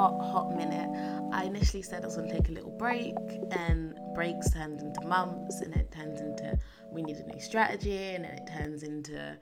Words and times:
hot, 0.00 0.18
hot 0.32 0.56
minute. 0.56 0.88
I 1.30 1.44
initially 1.44 1.82
said 1.82 2.02
I 2.02 2.06
was 2.06 2.16
gonna 2.16 2.32
take 2.32 2.48
a 2.48 2.52
little 2.52 2.70
break, 2.70 3.14
and 3.50 3.98
breaks 4.14 4.50
turned 4.50 4.80
into 4.80 5.06
months, 5.06 5.60
and 5.60 5.76
it 5.76 5.92
turns 5.92 6.22
into 6.22 6.58
we 6.90 7.02
need 7.02 7.16
a 7.16 7.26
new 7.26 7.38
strategy, 7.38 8.14
and 8.14 8.24
it 8.24 8.48
turns 8.50 8.82
into 8.82 9.36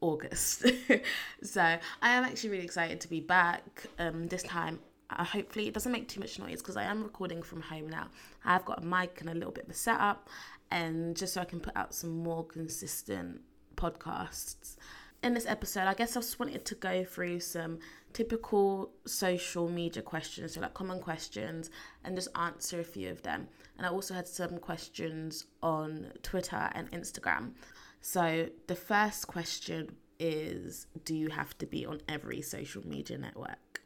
August. 0.00 0.66
so 1.44 1.62
I 1.62 2.10
am 2.10 2.24
actually 2.24 2.50
really 2.50 2.64
excited 2.64 3.00
to 3.02 3.08
be 3.08 3.20
back. 3.20 3.86
Um, 4.00 4.26
this 4.26 4.42
time, 4.42 4.80
uh, 5.10 5.22
hopefully, 5.22 5.68
it 5.68 5.74
doesn't 5.74 5.92
make 5.92 6.08
too 6.08 6.18
much 6.18 6.40
noise 6.40 6.60
because 6.60 6.76
I 6.76 6.82
am 6.82 7.04
recording 7.04 7.40
from 7.40 7.60
home 7.60 7.88
now. 7.88 8.08
I've 8.44 8.64
got 8.64 8.82
a 8.82 8.84
mic 8.84 9.20
and 9.20 9.30
a 9.30 9.34
little 9.34 9.52
bit 9.52 9.66
of 9.66 9.70
a 9.70 9.74
setup, 9.74 10.28
and 10.72 11.16
just 11.16 11.34
so 11.34 11.40
I 11.40 11.44
can 11.44 11.60
put 11.60 11.76
out 11.76 11.94
some 11.94 12.10
more 12.10 12.44
consistent 12.44 13.42
podcasts. 13.76 14.74
In 15.22 15.34
this 15.34 15.46
episode, 15.46 15.86
I 15.86 15.94
guess 15.94 16.16
I 16.16 16.20
just 16.20 16.40
wanted 16.40 16.64
to 16.64 16.74
go 16.74 17.04
through 17.04 17.38
some 17.40 17.78
typical 18.12 18.92
social 19.06 19.68
media 19.68 20.02
questions, 20.02 20.54
so 20.54 20.60
like 20.60 20.74
common 20.74 21.00
questions, 21.00 21.70
and 22.04 22.16
just 22.16 22.28
answer 22.34 22.80
a 22.80 22.84
few 22.84 23.10
of 23.10 23.22
them. 23.22 23.48
And 23.76 23.86
I 23.86 23.90
also 23.90 24.14
had 24.14 24.26
some 24.26 24.58
questions 24.58 25.46
on 25.62 26.12
Twitter 26.22 26.70
and 26.74 26.90
Instagram. 26.92 27.52
So 28.00 28.48
the 28.66 28.74
first 28.74 29.26
question 29.26 29.96
is 30.18 30.86
Do 31.04 31.14
you 31.14 31.28
have 31.28 31.56
to 31.58 31.66
be 31.66 31.86
on 31.86 32.00
every 32.08 32.42
social 32.42 32.86
media 32.86 33.18
network? 33.18 33.82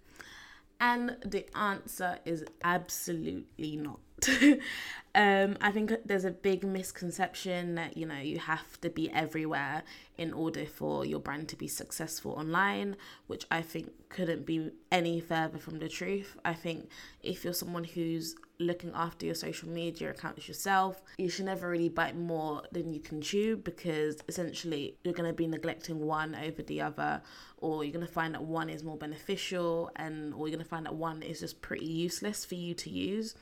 And 0.81 1.17
the 1.25 1.47
answer 1.57 2.19
is 2.25 2.45
absolutely 2.63 3.77
not. 3.77 4.01
um, 5.15 5.57
I 5.61 5.71
think 5.71 5.93
there's 6.05 6.25
a 6.25 6.31
big 6.31 6.65
misconception 6.65 7.77
that 7.77 7.97
you 7.97 8.07
know 8.07 8.19
you 8.19 8.39
have 8.39 8.81
to 8.81 8.91
be 8.91 9.11
everywhere 9.11 9.83
in 10.19 10.33
order 10.33 10.65
for 10.67 11.05
your 11.05 11.21
brand 11.21 11.49
to 11.49 11.57
be 11.57 11.69
successful 11.69 12.33
online, 12.33 12.97
which 13.27 13.47
I 13.51 13.63
think 13.63 13.93
couldn't 14.09 14.47
be 14.47 14.71
any 14.91 15.21
further 15.21 15.59
from 15.59 15.79
the 15.79 15.89
truth. 15.89 16.37
I 16.45 16.55
think 16.55 16.89
if 17.23 17.45
you're 17.45 17.53
someone 17.53 17.85
who's 17.85 18.37
looking 18.61 18.93
after 18.95 19.27
your 19.27 19.35
social 19.35 19.69
media 19.69 20.11
accounts 20.11 20.47
yourself, 20.47 21.03
you 21.19 21.29
should 21.29 21.47
never 21.47 21.69
really 21.69 21.89
bite 21.89 22.17
more 22.17 22.63
than 22.71 22.93
you 22.93 23.01
can 23.01 23.21
chew 23.21 23.57
because 23.57 24.19
essentially 24.29 24.97
you're 25.03 25.15
going 25.15 25.29
to 25.29 25.35
be 25.35 25.47
neglecting 25.47 26.01
one 26.01 26.35
over 26.35 26.63
the 26.63 26.81
other, 26.81 27.23
or 27.59 27.85
you're 27.85 27.93
going 27.93 28.07
to 28.07 28.13
find 28.13 28.35
that 28.35 28.45
one 28.45 28.69
is 28.71 28.85
more 28.85 28.97
beneficial, 28.97 29.91
and 29.97 30.35
or 30.35 30.47
you're 30.49 30.57
going 30.57 30.65
to 30.65 30.69
find 30.69 30.87
that 30.87 30.95
one 30.95 31.23
is 31.23 31.41
just 31.41 31.61
pretty 31.61 31.87
useless 31.87 32.45
for 32.45 32.55
you 32.55 32.75
to 32.75 32.91
use. 32.91 33.35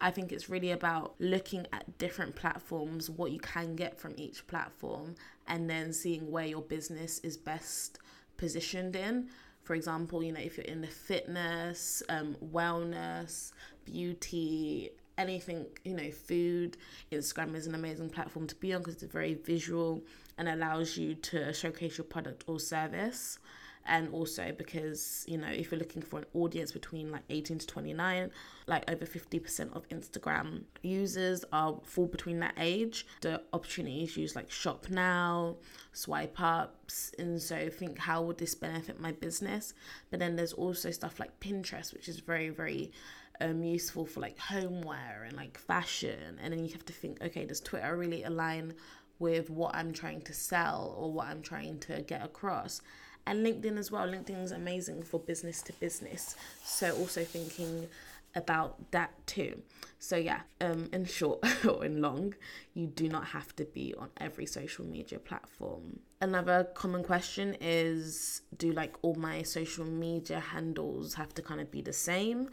I 0.00 0.10
think 0.10 0.32
it's 0.32 0.48
really 0.48 0.70
about 0.70 1.14
looking 1.18 1.66
at 1.72 1.98
different 1.98 2.34
platforms, 2.34 3.10
what 3.10 3.32
you 3.32 3.38
can 3.38 3.76
get 3.76 4.00
from 4.00 4.14
each 4.16 4.46
platform, 4.46 5.14
and 5.46 5.68
then 5.68 5.92
seeing 5.92 6.30
where 6.30 6.46
your 6.46 6.62
business 6.62 7.18
is 7.20 7.36
best 7.36 7.98
positioned 8.38 8.96
in. 8.96 9.28
For 9.62 9.74
example, 9.74 10.22
you 10.22 10.32
know, 10.32 10.40
if 10.40 10.56
you're 10.56 10.64
in 10.64 10.80
the 10.80 10.86
fitness, 10.86 12.02
um, 12.08 12.34
wellness, 12.52 13.52
beauty, 13.84 14.90
anything, 15.18 15.66
you 15.84 15.94
know, 15.94 16.10
food, 16.10 16.78
Instagram 17.12 17.54
is 17.54 17.66
an 17.66 17.74
amazing 17.74 18.08
platform 18.08 18.46
to 18.46 18.54
be 18.56 18.72
on 18.72 18.80
because 18.80 19.02
it's 19.02 19.12
very 19.12 19.34
visual 19.34 20.02
and 20.38 20.48
allows 20.48 20.96
you 20.96 21.14
to 21.14 21.52
showcase 21.52 21.98
your 21.98 22.06
product 22.06 22.44
or 22.46 22.58
service 22.58 23.38
and 23.86 24.12
also 24.12 24.52
because 24.56 25.24
you 25.26 25.38
know 25.38 25.48
if 25.48 25.70
you're 25.70 25.78
looking 25.78 26.02
for 26.02 26.18
an 26.18 26.26
audience 26.34 26.72
between 26.72 27.10
like 27.10 27.22
18 27.30 27.58
to 27.58 27.66
29 27.66 28.30
like 28.66 28.88
over 28.90 29.04
50% 29.04 29.74
of 29.74 29.88
instagram 29.88 30.62
users 30.82 31.44
are 31.52 31.80
fall 31.84 32.06
between 32.06 32.40
that 32.40 32.54
age. 32.58 33.06
The 33.20 33.42
opportunities 33.52 34.16
use 34.16 34.36
like 34.36 34.50
shop 34.50 34.88
now 34.88 35.56
swipe 35.92 36.40
ups. 36.40 37.12
And 37.18 37.40
so 37.40 37.68
think 37.68 37.98
how 37.98 38.22
would 38.22 38.38
this 38.38 38.54
benefit 38.54 39.00
my 39.00 39.12
business? 39.12 39.74
But 40.10 40.20
then 40.20 40.36
there's 40.36 40.52
also 40.52 40.90
stuff 40.90 41.18
like 41.18 41.40
pinterest 41.40 41.92
which 41.92 42.08
is 42.08 42.20
very 42.20 42.50
very 42.50 42.92
um, 43.40 43.62
useful 43.64 44.04
for 44.04 44.20
like 44.20 44.38
homeware 44.38 45.24
and 45.26 45.36
like 45.36 45.58
fashion. 45.58 46.38
And 46.40 46.52
then 46.52 46.64
you 46.64 46.72
have 46.72 46.84
to 46.86 46.92
think 46.92 47.22
okay 47.22 47.44
does 47.44 47.60
twitter 47.60 47.96
really 47.96 48.22
align 48.24 48.74
with 49.18 49.50
what 49.50 49.74
i'm 49.74 49.92
trying 49.92 50.22
to 50.22 50.32
sell 50.32 50.94
or 50.98 51.12
what 51.12 51.26
i'm 51.26 51.42
trying 51.42 51.78
to 51.78 52.00
get 52.02 52.24
across 52.24 52.80
and 53.26 53.44
LinkedIn 53.44 53.78
as 53.78 53.90
well. 53.90 54.06
LinkedIn 54.06 54.42
is 54.42 54.52
amazing 54.52 55.02
for 55.02 55.20
business 55.20 55.62
to 55.62 55.72
business. 55.74 56.36
So 56.64 56.94
also 56.96 57.24
thinking 57.24 57.88
about 58.34 58.90
that 58.92 59.10
too. 59.26 59.62
So 59.98 60.16
yeah, 60.16 60.40
um, 60.60 60.88
in 60.92 61.04
short 61.04 61.44
or 61.64 61.84
in 61.84 62.00
long, 62.00 62.34
you 62.74 62.86
do 62.86 63.08
not 63.08 63.26
have 63.26 63.54
to 63.56 63.64
be 63.64 63.94
on 63.98 64.08
every 64.18 64.46
social 64.46 64.84
media 64.84 65.18
platform. 65.18 66.00
Another 66.20 66.68
common 66.74 67.02
question 67.02 67.56
is 67.60 68.42
do 68.56 68.72
like 68.72 68.94
all 69.02 69.14
my 69.14 69.42
social 69.42 69.84
media 69.84 70.40
handles 70.40 71.14
have 71.14 71.34
to 71.34 71.42
kind 71.42 71.60
of 71.60 71.70
be 71.70 71.82
the 71.82 71.92
same? 71.92 72.50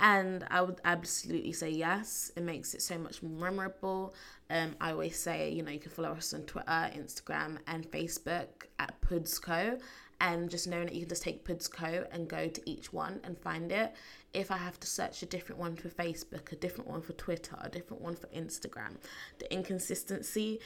And 0.00 0.44
I 0.48 0.62
would 0.62 0.80
absolutely 0.84 1.52
say 1.52 1.70
yes. 1.70 2.30
It 2.36 2.44
makes 2.44 2.72
it 2.72 2.82
so 2.82 2.98
much 2.98 3.20
more 3.22 3.50
memorable. 3.50 4.14
Um, 4.48 4.76
I 4.80 4.92
always 4.92 5.18
say, 5.18 5.50
you 5.50 5.62
know, 5.62 5.72
you 5.72 5.80
can 5.80 5.90
follow 5.90 6.12
us 6.12 6.32
on 6.32 6.42
Twitter, 6.42 6.68
Instagram, 6.68 7.58
and 7.66 7.90
Facebook 7.90 8.66
at 8.78 9.00
Pudsco 9.00 9.80
and 10.20 10.50
just 10.50 10.66
knowing 10.66 10.86
that 10.86 10.94
you 10.94 11.00
can 11.00 11.08
just 11.08 11.22
take 11.22 11.44
Pudsco 11.44 12.06
and 12.10 12.28
go 12.28 12.48
to 12.48 12.70
each 12.70 12.92
one 12.92 13.20
and 13.22 13.38
find 13.38 13.70
it. 13.70 13.94
If 14.34 14.50
I 14.50 14.56
have 14.56 14.78
to 14.80 14.86
search 14.86 15.22
a 15.22 15.26
different 15.26 15.60
one 15.60 15.76
for 15.76 15.88
Facebook, 15.88 16.52
a 16.52 16.56
different 16.56 16.90
one 16.90 17.02
for 17.02 17.12
Twitter, 17.12 17.56
a 17.60 17.68
different 17.68 18.02
one 18.02 18.16
for 18.16 18.26
Instagram, 18.28 18.96
the 19.38 19.52
inconsistency 19.52 20.60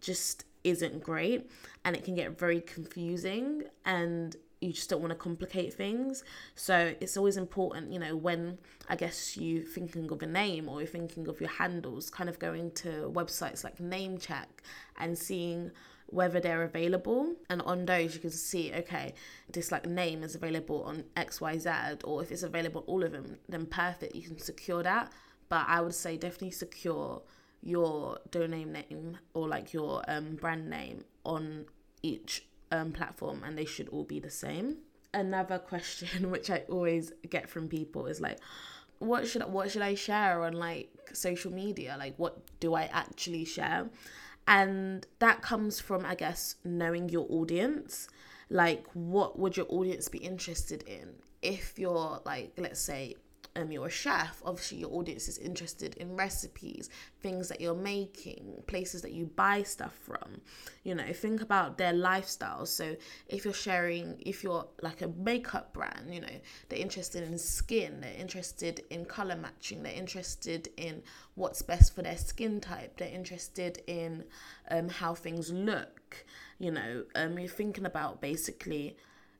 just 0.00 0.44
isn't 0.64 1.02
great 1.02 1.50
and 1.84 1.96
it 1.96 2.04
can 2.04 2.14
get 2.14 2.38
very 2.38 2.60
confusing 2.60 3.62
and 3.84 4.36
you 4.60 4.72
just 4.72 4.90
don't 4.90 5.00
want 5.00 5.12
to 5.12 5.16
complicate 5.16 5.72
things. 5.72 6.24
So 6.54 6.94
it's 7.00 7.16
always 7.16 7.36
important, 7.36 7.92
you 7.92 7.98
know, 7.98 8.16
when 8.16 8.58
I 8.88 8.96
guess 8.96 9.36
you 9.36 9.62
thinking 9.62 10.10
of 10.10 10.22
a 10.22 10.26
name 10.26 10.68
or 10.68 10.80
you're 10.80 10.88
thinking 10.88 11.28
of 11.28 11.40
your 11.40 11.50
handles, 11.50 12.10
kind 12.10 12.28
of 12.28 12.38
going 12.38 12.72
to 12.72 13.10
websites 13.14 13.62
like 13.62 13.78
Namecheck 13.78 14.46
and 14.96 15.16
seeing 15.16 15.70
whether 16.10 16.40
they're 16.40 16.62
available. 16.62 17.34
And 17.50 17.62
on 17.62 17.86
those, 17.86 18.14
you 18.14 18.20
can 18.20 18.30
see, 18.30 18.72
okay, 18.72 19.14
this 19.50 19.70
like 19.70 19.86
name 19.86 20.22
is 20.22 20.34
available 20.34 20.82
on 20.84 21.04
XYZ, 21.16 22.00
or 22.04 22.22
if 22.22 22.32
it's 22.32 22.42
available 22.42 22.84
all 22.86 23.02
of 23.02 23.12
them, 23.12 23.38
then 23.48 23.66
perfect, 23.66 24.14
you 24.14 24.22
can 24.22 24.38
secure 24.38 24.82
that. 24.82 25.12
But 25.48 25.66
I 25.68 25.80
would 25.80 25.94
say 25.94 26.16
definitely 26.16 26.52
secure 26.52 27.22
your 27.62 28.18
domain 28.30 28.72
name 28.72 29.18
or 29.34 29.48
like 29.48 29.72
your 29.72 30.02
um, 30.08 30.36
brand 30.36 30.68
name 30.70 31.04
on 31.24 31.66
each 32.02 32.46
um, 32.70 32.92
platform, 32.92 33.42
and 33.44 33.56
they 33.56 33.64
should 33.64 33.88
all 33.88 34.04
be 34.04 34.20
the 34.20 34.30
same. 34.30 34.78
Another 35.12 35.58
question 35.72 36.30
which 36.30 36.50
I 36.50 36.64
always 36.68 37.12
get 37.28 37.48
from 37.48 37.68
people 37.68 38.06
is 38.06 38.20
like, 38.20 38.38
what 38.98 39.28
should 39.28 39.42
what 39.44 39.70
should 39.70 39.82
I 39.82 39.94
share 39.94 40.42
on 40.42 40.54
like 40.54 40.90
social 41.12 41.52
media? 41.52 41.96
Like, 41.98 42.14
what 42.16 42.38
do 42.60 42.74
I 42.74 42.84
actually 42.84 43.44
share? 43.44 43.88
And 44.48 45.06
that 45.18 45.42
comes 45.42 45.78
from, 45.78 46.06
I 46.06 46.14
guess, 46.14 46.54
knowing 46.64 47.10
your 47.10 47.26
audience. 47.28 48.08
Like, 48.48 48.86
what 48.94 49.38
would 49.38 49.58
your 49.58 49.66
audience 49.68 50.08
be 50.08 50.18
interested 50.18 50.82
in? 50.84 51.16
If 51.42 51.78
you're, 51.78 52.22
like, 52.24 52.52
let's 52.56 52.80
say, 52.80 53.16
um, 53.58 53.72
you're 53.72 53.86
a 53.86 53.90
chef, 53.90 54.40
obviously 54.44 54.78
your 54.78 54.92
audience 54.92 55.28
is 55.28 55.38
interested 55.38 55.94
in 55.96 56.16
recipes, 56.16 56.88
things 57.20 57.48
that 57.48 57.60
you're 57.60 57.74
making, 57.74 58.62
places 58.66 59.02
that 59.02 59.12
you 59.12 59.26
buy 59.26 59.62
stuff 59.62 59.94
from. 59.94 60.40
You 60.84 60.94
know, 60.94 61.12
think 61.12 61.42
about 61.42 61.76
their 61.76 61.92
lifestyles. 61.92 62.68
So 62.68 62.96
if 63.26 63.44
you're 63.44 63.54
sharing, 63.54 64.22
if 64.24 64.44
you're 64.44 64.66
like 64.80 65.02
a 65.02 65.08
makeup 65.08 65.72
brand, 65.74 66.14
you 66.14 66.20
know, 66.20 66.40
they're 66.68 66.78
interested 66.78 67.24
in 67.24 67.36
skin, 67.36 68.00
they're 68.00 68.14
interested 68.18 68.84
in 68.90 69.04
color 69.04 69.36
matching, 69.36 69.82
they're 69.82 69.92
interested 69.92 70.68
in 70.76 71.02
what's 71.34 71.62
best 71.62 71.94
for 71.94 72.02
their 72.02 72.18
skin 72.18 72.60
type, 72.60 72.96
they're 72.98 73.08
interested 73.08 73.82
in 73.86 74.24
um, 74.70 74.88
how 74.88 75.14
things 75.14 75.52
look. 75.52 76.24
You 76.60 76.70
know, 76.70 77.04
um, 77.16 77.38
you're 77.38 77.48
thinking 77.48 77.86
about 77.86 78.20
basically 78.20 78.96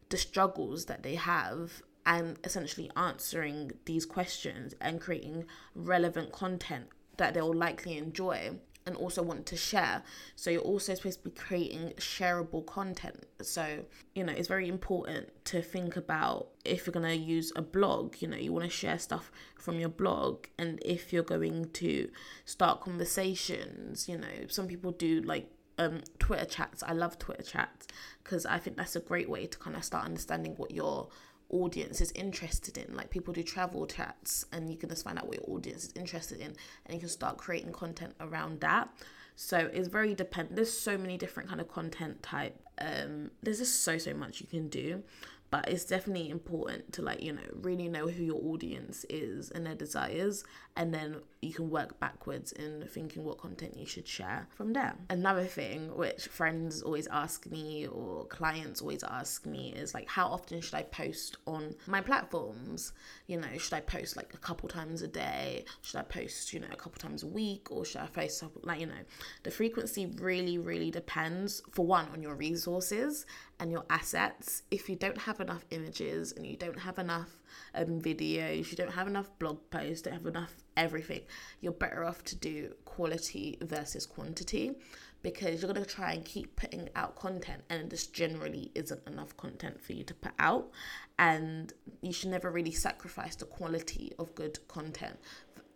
the 0.09 0.17
struggles 0.17 0.87
that 0.87 1.03
they 1.03 1.17
have 1.17 1.83
and 2.09 2.39
essentially 2.43 2.91
answering 2.97 3.71
these 3.85 4.07
questions 4.07 4.75
and 4.81 4.99
creating 4.99 5.45
relevant 5.75 6.33
content 6.33 6.87
that 7.19 7.35
they'll 7.35 7.55
likely 7.55 7.99
enjoy 7.99 8.51
and 8.87 8.97
also 8.97 9.23
want 9.23 9.45
to 9.45 9.57
share. 9.57 10.03
So 10.35 10.51
you're 10.51 10.63
also 10.63 10.95
supposed 10.95 11.23
to 11.23 11.29
be 11.29 11.37
creating 11.37 11.93
shareable 11.99 12.65
content. 12.65 13.27
So, 13.43 13.85
you 14.15 14.25
know, 14.25 14.33
it's 14.33 14.49
very 14.49 14.69
important 14.69 15.29
to 15.45 15.61
think 15.61 15.97
about 15.97 16.49
if 16.65 16.87
you're 16.87 16.93
going 16.93 17.05
to 17.07 17.15
use 17.15 17.53
a 17.55 17.61
blog, 17.61 18.17
you 18.21 18.29
know, 18.29 18.39
you 18.39 18.55
want 18.55 18.65
to 18.65 18.71
share 18.71 18.99
stuff 18.99 19.31
from 19.59 19.79
your 19.79 19.91
blog. 19.91 20.47
And 20.59 20.79
if 20.83 21.13
you're 21.13 21.23
going 21.23 21.69
to 21.73 22.09
start 22.47 22.81
conversations, 22.81 24.09
you 24.09 24.17
know, 24.17 24.47
some 24.49 24.67
people 24.67 24.93
do 24.93 25.21
like 25.21 25.51
um, 25.79 26.01
Twitter 26.19 26.45
chats. 26.45 26.83
I 26.83 26.93
love 26.93 27.19
Twitter 27.19 27.43
chats 27.43 27.87
because 28.25 28.47
I 28.47 28.59
think 28.59 28.77
that's 28.77 28.97
a 28.97 29.01
great 29.01 29.29
way 29.29 29.47
to 29.47 29.59
kind 29.59 29.77
of 29.77 29.85
start 29.85 30.05
understanding 30.05 30.55
what 30.57 30.71
your 30.71 31.09
audience 31.51 32.01
is 32.01 32.13
interested 32.13 32.79
in. 32.79 32.95
Like 32.95 33.11
people 33.11 33.33
do 33.35 33.43
travel 33.43 33.87
chats, 33.87 34.45
and 34.53 34.71
you 34.71 34.77
can 34.77 34.89
just 34.89 35.05
find 35.05 35.19
out 35.19 35.27
what 35.27 35.37
your 35.37 35.57
audience 35.57 35.85
is 35.85 35.93
interested 35.97 36.39
in, 36.41 36.55
and 36.87 36.95
you 36.95 37.01
can 37.01 37.09
start 37.09 37.39
creating 37.39 37.73
content 37.73 38.15
around 38.21 38.61
that. 38.61 38.89
So 39.37 39.71
it's 39.73 39.89
very 39.89 40.15
dependent. 40.15 40.57
There's 40.57 40.73
so 40.73 40.99
many 40.99 41.17
different 41.17 41.49
kind 41.49 41.61
of 41.61 41.69
content 41.69 42.23
type. 42.23 42.57
Um, 42.81 43.31
there's 43.43 43.59
just 43.59 43.83
so 43.83 43.99
so 43.99 44.15
much 44.15 44.41
you 44.41 44.47
can 44.47 44.69
do, 44.69 45.03
but 45.51 45.69
it's 45.69 45.85
definitely 45.85 46.31
important 46.31 46.93
to 46.93 47.03
like 47.03 47.23
you 47.23 47.33
know 47.33 47.43
really 47.63 47.89
know 47.89 48.09
who 48.09 48.23
your 48.23 48.41
audience 48.45 49.05
is 49.09 49.51
and 49.51 49.67
their 49.67 49.75
desires 49.75 50.45
and 50.77 50.95
then 50.95 51.17
you 51.41 51.53
can 51.53 51.71
work 51.71 51.99
backwards 51.99 52.53
in 52.53 52.87
thinking 52.89 53.25
what 53.25 53.39
content 53.39 53.77
you 53.77 53.87
should 53.87 54.07
share 54.07 54.47
from 54.55 54.73
there. 54.73 54.95
Another 55.11 55.45
thing 55.45 55.95
which 55.97 56.27
friends 56.27 56.83
always 56.83 57.07
ask 57.09 57.47
me 57.47 57.87
or 57.87 58.25
clients 58.27 58.81
always 58.81 59.03
ask 59.03 59.47
me 59.47 59.73
is 59.77 59.95
like 59.95 60.09
how 60.09 60.29
often 60.29 60.61
should 60.61 60.75
i 60.75 60.83
post 60.83 61.37
on 61.47 61.75
my 61.87 62.01
platforms? 62.01 62.93
You 63.27 63.41
know 63.41 63.59
should 63.59 63.75
i 63.75 63.81
post 63.81 64.17
like 64.17 64.35
a 64.35 64.39
couple 64.39 64.69
times 64.69 65.03
a 65.03 65.09
day? 65.09 65.65
Should 65.83 65.99
i 65.99 66.03
post 66.03 66.53
you 66.53 66.61
know 66.61 66.69
a 66.73 66.77
couple 66.77 67.01
times 67.01 67.23
a 67.23 67.29
week 67.29 67.69
or 67.71 67.85
should 67.85 68.01
i 68.01 68.07
post 68.07 68.43
like 68.63 68.81
you 68.81 68.87
know 68.87 69.03
the 69.43 69.51
frequency 69.51 70.07
really 70.19 70.59
really 70.59 70.91
depends 70.91 71.63
for 71.71 71.87
one 71.87 72.09
on 72.13 72.23
your 72.23 72.35
resources 72.35 73.27
and 73.61 73.71
your 73.73 73.85
assets 73.91 74.63
if 74.71 74.89
you 74.89 74.97
don't 74.97 75.19
have 75.19 75.41
enough 75.41 75.65
images 75.71 76.33
and 76.33 76.47
you 76.47 76.57
don't 76.57 76.79
have 76.79 76.99
enough 76.99 77.31
um, 77.75 78.01
videos 78.01 78.71
you 78.71 78.77
don't 78.77 78.93
have 78.93 79.07
enough 79.07 79.31
blog 79.39 79.59
posts 79.71 80.03
don't 80.03 80.15
have 80.15 80.27
enough 80.27 80.55
everything 80.77 81.21
you're 81.61 81.73
better 81.73 82.05
off 82.05 82.23
to 82.23 82.37
do 82.37 82.73
quality 82.85 83.59
versus 83.63 84.07
quantity 84.07 84.77
because 85.23 85.61
you're 85.61 85.73
going 85.73 85.85
to 85.85 85.95
try 85.95 86.13
and 86.13 86.25
keep 86.25 86.55
putting 86.57 86.89
out 86.95 87.17
content 87.17 87.63
and 87.69 87.91
just 87.91 88.13
generally 88.13 88.71
isn't 88.75 89.01
enough 89.07 89.37
content 89.37 89.81
for 89.81 89.93
you 89.93 90.05
to 90.05 90.15
put 90.15 90.33
out. 90.39 90.71
And 91.19 91.73
you 92.01 92.13
should 92.13 92.31
never 92.31 92.51
really 92.51 92.71
sacrifice 92.71 93.35
the 93.35 93.45
quality 93.45 94.13
of 94.19 94.35
good 94.37 94.67
content 94.69 95.19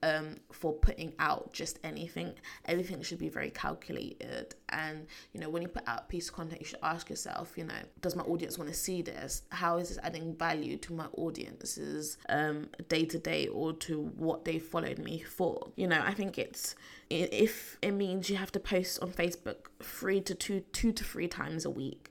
um, 0.02 0.36
for 0.50 0.72
putting 0.72 1.12
out 1.18 1.52
just 1.52 1.78
anything. 1.84 2.34
Everything 2.66 3.02
should 3.02 3.18
be 3.18 3.28
very 3.28 3.50
calculated. 3.50 4.54
And, 4.70 5.06
you 5.32 5.40
know, 5.40 5.48
when 5.48 5.62
you 5.62 5.68
put 5.68 5.86
out 5.86 6.00
a 6.00 6.04
piece 6.04 6.28
of 6.28 6.34
content, 6.34 6.60
you 6.60 6.66
should 6.66 6.78
ask 6.82 7.10
yourself, 7.10 7.52
you 7.56 7.64
know, 7.64 7.74
does 8.00 8.16
my 8.16 8.24
audience 8.24 8.58
want 8.58 8.70
to 8.70 8.76
see 8.76 9.02
this? 9.02 9.42
How 9.50 9.78
is 9.78 9.88
this 9.88 9.98
adding 10.02 10.34
value 10.34 10.76
to 10.78 10.92
my 10.92 11.06
audience's 11.16 12.16
day 12.88 13.04
to 13.04 13.18
day 13.18 13.46
or 13.48 13.72
to 13.74 14.00
what 14.16 14.44
they 14.44 14.58
followed 14.58 14.98
me 14.98 15.20
for? 15.20 15.70
You 15.76 15.86
know, 15.86 16.00
I 16.04 16.14
think 16.14 16.38
it's 16.38 16.74
if 17.10 17.78
it 17.82 17.92
means 17.92 18.30
you 18.30 18.36
have 18.36 18.52
to 18.52 18.60
post 18.60 18.98
on 19.02 19.10
Facebook 19.10 19.66
three 19.82 20.20
to 20.22 20.34
two 20.34 20.60
two 20.72 20.92
to 20.92 21.04
three 21.04 21.28
times 21.28 21.64
a 21.64 21.70
week 21.70 22.08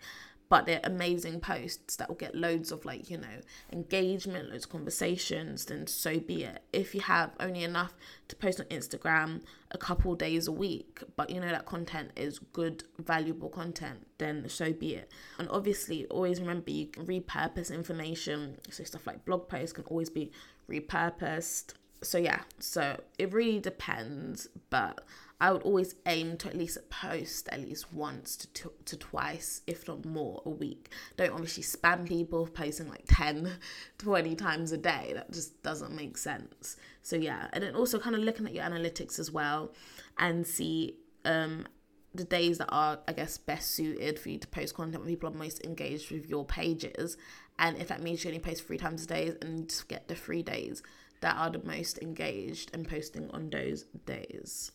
but 0.51 0.65
they're 0.65 0.81
amazing 0.83 1.39
posts 1.39 1.95
that 1.95 2.09
will 2.09 2.18
get 2.18 2.36
loads 2.36 2.74
of 2.74 2.83
like 2.83 3.09
you 3.09 3.18
know 3.18 3.39
engagement 3.71 4.50
loads 4.50 4.65
of 4.65 4.69
conversations 4.69 5.63
then 5.65 5.88
so 5.88 6.19
be 6.19 6.44
it. 6.44 6.62
If 6.74 6.94
you 6.94 7.00
have 7.00 7.31
only 7.39 7.63
enough 7.63 7.94
to 8.27 8.36
post 8.36 8.59
on 8.59 8.65
instagram 8.65 9.44
a 9.71 9.77
couple 9.77 10.13
days 10.13 10.50
a 10.50 10.51
week 10.51 11.03
but 11.15 11.30
you 11.30 11.39
know 11.39 11.48
that 11.48 11.65
content 11.65 12.12
is 12.18 12.39
good 12.51 12.83
valuable 13.00 13.48
content 13.48 14.06
then 14.18 14.50
so 14.50 14.74
be 14.74 14.95
it. 14.95 15.09
And 15.39 15.48
obviously 15.50 16.06
always 16.07 16.42
remember 16.42 16.69
you 16.69 16.88
can 16.88 17.06
repurpose 17.06 17.74
information. 17.74 18.57
So 18.69 18.83
stuff 18.83 19.07
like 19.07 19.24
blog 19.24 19.47
posts 19.47 19.71
can 19.71 19.86
always 19.86 20.09
be 20.09 20.31
repurposed 20.69 21.75
so 22.01 22.18
yeah 22.18 22.42
so 22.59 23.00
it 23.18 23.31
really 23.33 23.59
depends 23.59 24.48
but 24.69 25.06
I 25.42 25.51
would 25.51 25.63
always 25.63 25.95
aim 26.06 26.38
to 26.38 26.50
at 26.50 26.56
least 26.56 26.77
post 26.92 27.50
at 27.50 27.62
least 27.62 27.92
once 27.92 28.38
to, 28.38 28.48
to, 28.48 28.71
to 28.86 28.95
twice, 28.95 29.63
if 29.65 29.88
not 29.88 30.06
more, 30.06 30.44
a 30.45 30.51
week. 30.51 30.94
Don't 31.18 31.31
obviously 31.31 31.63
spam 31.63 32.07
people 32.07 32.45
posting 32.45 32.88
like 32.88 33.06
10, 33.07 33.51
20 33.98 34.36
times 34.36 34.71
a 34.71 34.77
day. 34.77 35.13
That 35.15 35.31
just 35.31 35.63
doesn't 35.63 35.95
make 35.95 36.19
sense. 36.19 36.77
So, 37.01 37.15
yeah. 37.15 37.48
And 37.53 37.63
then 37.63 37.74
also 37.74 37.98
kind 37.98 38.15
of 38.15 38.21
looking 38.21 38.45
at 38.45 38.54
your 38.54 38.65
analytics 38.65 39.18
as 39.18 39.31
well 39.31 39.74
and 40.19 40.45
see 40.45 40.97
um, 41.25 41.65
the 42.13 42.24
days 42.24 42.59
that 42.59 42.69
are, 42.69 43.00
I 43.07 43.13
guess, 43.13 43.39
best 43.39 43.71
suited 43.71 44.19
for 44.19 44.30
you 44.30 44.38
to 44.38 44.47
post 44.47 44.75
content 44.75 45.04
when 45.04 45.09
people 45.12 45.30
are 45.30 45.33
most 45.33 45.65
engaged 45.65 46.12
with 46.12 46.30
your 46.30 46.45
pages. 46.45 47.18
And 47.57 47.77
if 47.77 47.88
that 47.88 48.04
means 48.04 48.24
you 48.24 48.30
only 48.30 48.42
post 48.42 48.68
three 48.68 48.77
times 48.77 49.06
a 49.06 49.07
day 49.07 49.33
and 49.42 49.68
just 49.68 49.88
get 49.88 50.07
the 50.07 50.13
three 50.13 50.44
days 50.44 50.83
that 51.21 51.38
are 51.38 51.50
the 51.50 51.63
most 51.63 51.97
engaged 52.00 52.71
and 52.73 52.88
posting 52.88 53.31
on 53.31 53.50
those 53.50 53.83
days. 54.06 54.71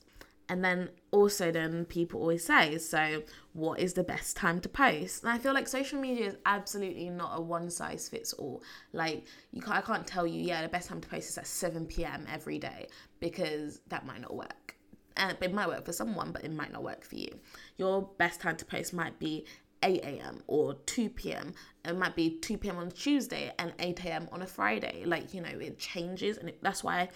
And 0.49 0.65
then 0.65 0.91
also, 1.11 1.51
then 1.51 1.85
people 1.87 2.21
always 2.21 2.45
say, 2.45 2.79
so 2.79 3.25
what 3.53 3.81
is 3.81 3.95
the 3.95 4.05
best 4.05 4.37
time 4.37 4.61
to 4.61 4.69
post? 4.69 5.25
And 5.25 5.33
I 5.33 5.39
feel 5.39 5.53
like 5.53 5.67
social 5.67 6.01
media 6.01 6.29
is 6.29 6.37
absolutely 6.47 7.11
not 7.11 7.33
a 7.37 7.41
one 7.41 7.69
size 7.69 8.09
fits 8.09 8.33
all. 8.33 8.63
Like 8.93 9.25
you, 9.51 9.61
can't, 9.61 9.77
I 9.77 9.81
can't 9.81 10.07
tell 10.07 10.25
you, 10.25 10.41
yeah, 10.41 10.63
the 10.63 10.69
best 10.69 10.89
time 10.89 11.01
to 11.01 11.09
post 11.09 11.31
is 11.31 11.39
at 11.39 11.49
seven 11.49 11.85
p.m. 11.85 12.27
every 12.33 12.61
day 12.61 12.87
because 13.19 13.81
that 13.89 14.07
might 14.07 14.21
not 14.21 14.37
work. 14.37 14.77
And 15.17 15.37
it 15.41 15.53
might 15.53 15.67
work 15.67 15.85
for 15.85 15.93
someone, 15.93 16.31
but 16.31 16.45
it 16.45 16.53
might 16.53 16.73
not 16.73 16.85
work 16.85 17.03
for 17.03 17.17
you. 17.17 17.41
Your 17.77 18.09
best 18.17 18.41
time 18.41 18.57
to 18.59 18.65
post 18.65 18.93
might 18.93 19.19
be 19.19 19.47
8 19.83 20.03
a.m. 20.03 20.43
or 20.47 20.75
2 20.75 21.11
p.m. 21.11 21.55
It 21.85 21.97
might 21.97 22.17
be 22.17 22.39
2 22.39 22.59
p.m. 22.59 22.79
on 22.79 22.91
Tuesday 22.91 23.53
and 23.59 23.73
8 23.79 24.05
a.m. 24.05 24.29
on 24.33 24.43
a 24.43 24.47
Friday. 24.47 25.05
Like, 25.05 25.35
you 25.35 25.41
know, 25.41 25.49
it 25.49 25.79
changes. 25.79 26.39
And 26.39 26.49
it, 26.49 26.63
that's 26.63 26.83
why 26.83 27.09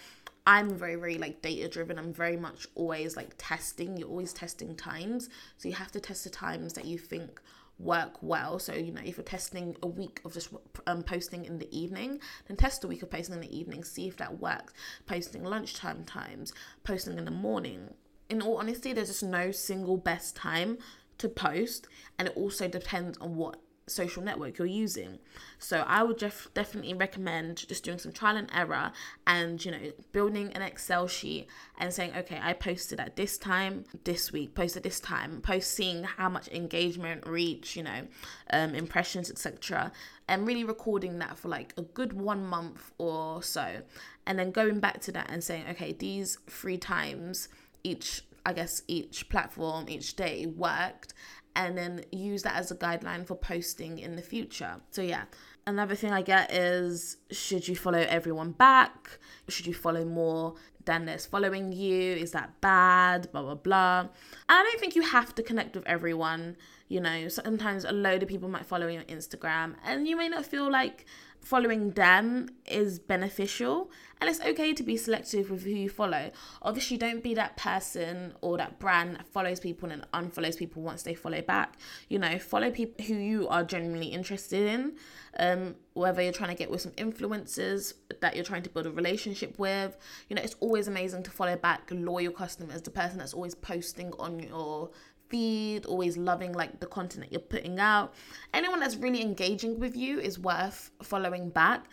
I'm 0.46 0.70
very, 0.70 0.96
very 0.96 1.18
like 1.18 1.42
data 1.42 1.68
driven. 1.68 1.98
I'm 1.98 2.12
very 2.12 2.36
much 2.36 2.66
always 2.74 3.16
like 3.16 3.34
testing. 3.38 3.96
You're 3.96 4.08
always 4.08 4.32
testing 4.32 4.76
times. 4.76 5.28
So 5.56 5.68
you 5.68 5.74
have 5.74 5.92
to 5.92 6.00
test 6.00 6.24
the 6.24 6.30
times 6.30 6.74
that 6.74 6.84
you 6.84 6.98
think 6.98 7.40
work 7.80 8.22
well. 8.22 8.58
So, 8.58 8.74
you 8.74 8.92
know, 8.92 9.00
if 9.04 9.16
you're 9.16 9.24
testing 9.24 9.76
a 9.82 9.86
week 9.86 10.20
of 10.24 10.34
just 10.34 10.50
um, 10.86 11.02
posting 11.02 11.44
in 11.44 11.58
the 11.58 11.76
evening, 11.76 12.20
then 12.46 12.56
test 12.56 12.84
a 12.84 12.86
week 12.86 13.02
of 13.02 13.10
posting 13.10 13.34
in 13.34 13.40
the 13.40 13.56
evening, 13.56 13.84
see 13.84 14.06
if 14.06 14.16
that 14.18 14.38
works. 14.38 14.74
Posting 15.06 15.44
lunchtime 15.44 16.04
times, 16.04 16.52
posting 16.84 17.18
in 17.18 17.24
the 17.24 17.30
morning. 17.30 17.94
In 18.28 18.42
all 18.42 18.58
honesty, 18.58 18.92
there's 18.92 19.08
just 19.08 19.22
no 19.22 19.50
single 19.50 19.96
best 19.96 20.36
time 20.36 20.78
to 21.20 21.28
post, 21.28 21.86
and 22.18 22.28
it 22.28 22.36
also 22.36 22.68
depends 22.68 23.16
on 23.18 23.36
what 23.36 23.58
social 23.90 24.22
network 24.22 24.58
you're 24.58 24.66
using. 24.66 25.18
So 25.58 25.84
I 25.86 26.02
would 26.02 26.16
def- 26.16 26.48
definitely 26.54 26.94
recommend 26.94 27.68
just 27.68 27.84
doing 27.84 27.98
some 27.98 28.12
trial 28.12 28.36
and 28.36 28.48
error 28.54 28.92
and 29.26 29.62
you 29.64 29.70
know 29.72 29.92
building 30.12 30.52
an 30.52 30.62
Excel 30.62 31.08
sheet 31.08 31.48
and 31.78 31.92
saying 31.92 32.12
okay 32.16 32.38
I 32.40 32.52
posted 32.52 33.00
at 33.00 33.16
this 33.16 33.36
time 33.36 33.84
this 34.04 34.32
week 34.32 34.54
posted 34.54 34.82
this 34.82 35.00
time 35.00 35.40
post 35.40 35.72
seeing 35.72 36.04
how 36.04 36.28
much 36.28 36.48
engagement 36.48 37.26
reach 37.26 37.76
you 37.76 37.82
know 37.82 38.06
um, 38.52 38.74
impressions 38.74 39.30
etc 39.30 39.92
and 40.28 40.46
really 40.46 40.64
recording 40.64 41.18
that 41.18 41.38
for 41.38 41.48
like 41.48 41.74
a 41.76 41.82
good 41.82 42.12
one 42.12 42.44
month 42.44 42.92
or 42.98 43.42
so 43.42 43.82
and 44.26 44.38
then 44.38 44.50
going 44.50 44.80
back 44.80 45.00
to 45.00 45.12
that 45.12 45.28
and 45.30 45.42
saying 45.42 45.64
okay 45.68 45.92
these 45.92 46.38
three 46.48 46.78
times 46.78 47.48
each 47.82 48.22
I 48.50 48.52
guess 48.52 48.82
each 48.88 49.28
platform 49.28 49.86
each 49.88 50.16
day 50.16 50.46
worked 50.46 51.14
and 51.54 51.78
then 51.78 52.04
use 52.10 52.42
that 52.42 52.56
as 52.56 52.72
a 52.72 52.76
guideline 52.76 53.24
for 53.24 53.36
posting 53.36 54.00
in 54.00 54.16
the 54.16 54.22
future. 54.22 54.80
So, 54.90 55.02
yeah. 55.02 55.24
Another 55.68 55.94
thing 55.94 56.10
I 56.10 56.22
get 56.22 56.52
is 56.52 57.18
should 57.30 57.68
you 57.68 57.76
follow 57.76 57.98
everyone 57.98 58.50
back? 58.50 59.20
Should 59.48 59.66
you 59.66 59.74
follow 59.74 60.04
more 60.04 60.56
than 60.84 61.04
there's 61.04 61.26
following 61.26 61.70
you? 61.70 62.14
Is 62.14 62.32
that 62.32 62.60
bad? 62.60 63.30
Blah, 63.30 63.42
blah, 63.42 63.54
blah. 63.54 64.00
And 64.00 64.08
I 64.48 64.62
don't 64.64 64.80
think 64.80 64.96
you 64.96 65.02
have 65.02 65.32
to 65.36 65.44
connect 65.44 65.76
with 65.76 65.86
everyone. 65.86 66.56
You 66.88 67.00
know, 67.00 67.28
sometimes 67.28 67.84
a 67.84 67.92
load 67.92 68.24
of 68.24 68.28
people 68.28 68.48
might 68.48 68.66
follow 68.66 68.88
you 68.88 68.98
on 68.98 69.04
Instagram 69.04 69.76
and 69.84 70.08
you 70.08 70.16
may 70.16 70.28
not 70.28 70.44
feel 70.44 70.68
like 70.68 71.06
following 71.40 71.90
them 71.92 72.48
is 72.66 72.98
beneficial 72.98 73.90
and 74.20 74.28
it's 74.28 74.40
okay 74.40 74.74
to 74.74 74.82
be 74.82 74.96
selective 74.96 75.50
with 75.50 75.64
who 75.64 75.70
you 75.70 75.88
follow. 75.88 76.30
Obviously 76.60 76.98
don't 76.98 77.22
be 77.22 77.34
that 77.34 77.56
person 77.56 78.34
or 78.42 78.58
that 78.58 78.78
brand 78.78 79.16
that 79.16 79.26
follows 79.26 79.60
people 79.60 79.90
and 79.90 80.04
unfollows 80.12 80.58
people 80.58 80.82
once 80.82 81.02
they 81.02 81.14
follow 81.14 81.40
back. 81.40 81.78
You 82.08 82.18
know 82.18 82.38
follow 82.38 82.70
people 82.70 83.04
who 83.06 83.14
you 83.14 83.48
are 83.48 83.64
genuinely 83.64 84.08
interested 84.08 84.66
in 84.66 84.96
um, 85.38 85.74
whether 85.94 86.20
you're 86.22 86.32
trying 86.32 86.50
to 86.50 86.56
get 86.56 86.70
with 86.70 86.82
some 86.82 86.92
influencers 86.92 87.94
that 88.20 88.34
you're 88.34 88.44
trying 88.44 88.62
to 88.62 88.70
build 88.70 88.86
a 88.86 88.90
relationship 88.90 89.58
with. 89.58 89.96
You 90.28 90.36
know 90.36 90.42
it's 90.42 90.56
always 90.60 90.86
amazing 90.86 91.22
to 91.22 91.30
follow 91.30 91.56
back 91.56 91.88
loyal 91.90 92.32
customers 92.32 92.82
the 92.82 92.90
person 92.90 93.18
that's 93.18 93.34
always 93.34 93.54
posting 93.54 94.12
on 94.18 94.40
your 94.40 94.90
feed, 95.30 95.86
always 95.86 96.16
loving 96.18 96.52
like 96.52 96.80
the 96.80 96.86
content 96.86 97.24
that 97.24 97.32
you're 97.32 97.40
putting 97.40 97.78
out. 97.80 98.12
Anyone 98.52 98.80
that's 98.80 98.96
really 98.96 99.22
engaging 99.22 99.78
with 99.78 99.96
you 99.96 100.20
is 100.20 100.38
worth 100.38 100.90
following 101.02 101.48
back. 101.48 101.86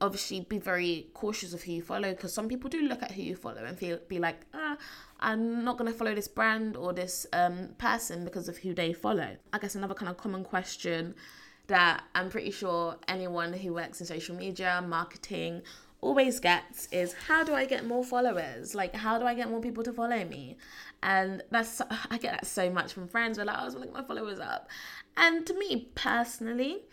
Obviously, 0.00 0.40
be 0.40 0.58
very 0.58 1.08
cautious 1.14 1.52
of 1.52 1.62
who 1.62 1.72
you 1.72 1.82
follow 1.82 2.10
because 2.10 2.32
some 2.32 2.48
people 2.48 2.70
do 2.70 2.82
look 2.82 3.02
at 3.02 3.12
who 3.12 3.22
you 3.22 3.36
follow 3.36 3.64
and 3.64 3.78
feel 3.78 3.98
be 4.08 4.18
like, 4.18 4.40
ah, 4.54 4.76
I'm 5.20 5.64
not 5.64 5.76
gonna 5.76 5.92
follow 5.92 6.14
this 6.14 6.28
brand 6.28 6.76
or 6.76 6.92
this 6.92 7.26
um, 7.32 7.70
person 7.78 8.24
because 8.24 8.48
of 8.48 8.58
who 8.58 8.74
they 8.74 8.92
follow. 8.92 9.36
I 9.52 9.58
guess 9.58 9.74
another 9.74 9.94
kind 9.94 10.08
of 10.08 10.16
common 10.16 10.44
question 10.44 11.14
that 11.66 12.02
I'm 12.14 12.30
pretty 12.30 12.50
sure 12.50 12.96
anyone 13.08 13.52
who 13.52 13.74
works 13.74 14.00
in 14.00 14.06
social 14.06 14.34
media, 14.34 14.82
marketing, 14.86 15.62
always 16.00 16.40
gets 16.40 16.86
is 16.92 17.14
how 17.26 17.42
do 17.42 17.54
I 17.54 17.64
get 17.64 17.84
more 17.84 18.04
followers? 18.04 18.74
Like, 18.74 18.94
how 18.94 19.18
do 19.18 19.24
I 19.24 19.34
get 19.34 19.50
more 19.50 19.60
people 19.60 19.82
to 19.84 19.92
follow 19.92 20.24
me? 20.24 20.56
And 21.02 21.42
that's, 21.50 21.80
I 22.10 22.18
get 22.18 22.32
that 22.32 22.46
so 22.46 22.70
much 22.70 22.92
from 22.92 23.08
friends. 23.08 23.36
They're 23.36 23.46
like, 23.46 23.56
oh, 23.58 23.62
I 23.62 23.64
was 23.64 23.74
get 23.74 23.92
my 23.92 24.02
followers 24.02 24.38
up. 24.38 24.68
And 25.16 25.46
to 25.46 25.54
me 25.54 25.90
personally, 25.94 26.84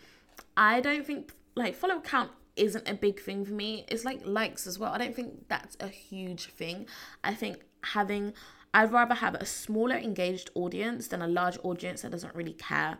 I 0.56 0.80
don't 0.80 1.06
think 1.06 1.32
like 1.54 1.74
follow 1.74 2.00
count 2.00 2.30
isn't 2.56 2.88
a 2.88 2.94
big 2.94 3.20
thing 3.20 3.44
for 3.44 3.52
me. 3.52 3.84
It's 3.88 4.04
like 4.04 4.20
likes 4.24 4.66
as 4.66 4.78
well. 4.78 4.92
I 4.92 4.98
don't 4.98 5.14
think 5.14 5.48
that's 5.48 5.76
a 5.80 5.88
huge 5.88 6.46
thing. 6.46 6.86
I 7.22 7.34
think 7.34 7.58
having, 7.82 8.32
I'd 8.74 8.92
rather 8.92 9.14
have 9.14 9.34
a 9.34 9.46
smaller 9.46 9.96
engaged 9.96 10.50
audience 10.54 11.08
than 11.08 11.22
a 11.22 11.28
large 11.28 11.58
audience 11.62 12.02
that 12.02 12.10
doesn't 12.10 12.34
really 12.34 12.54
care 12.54 12.98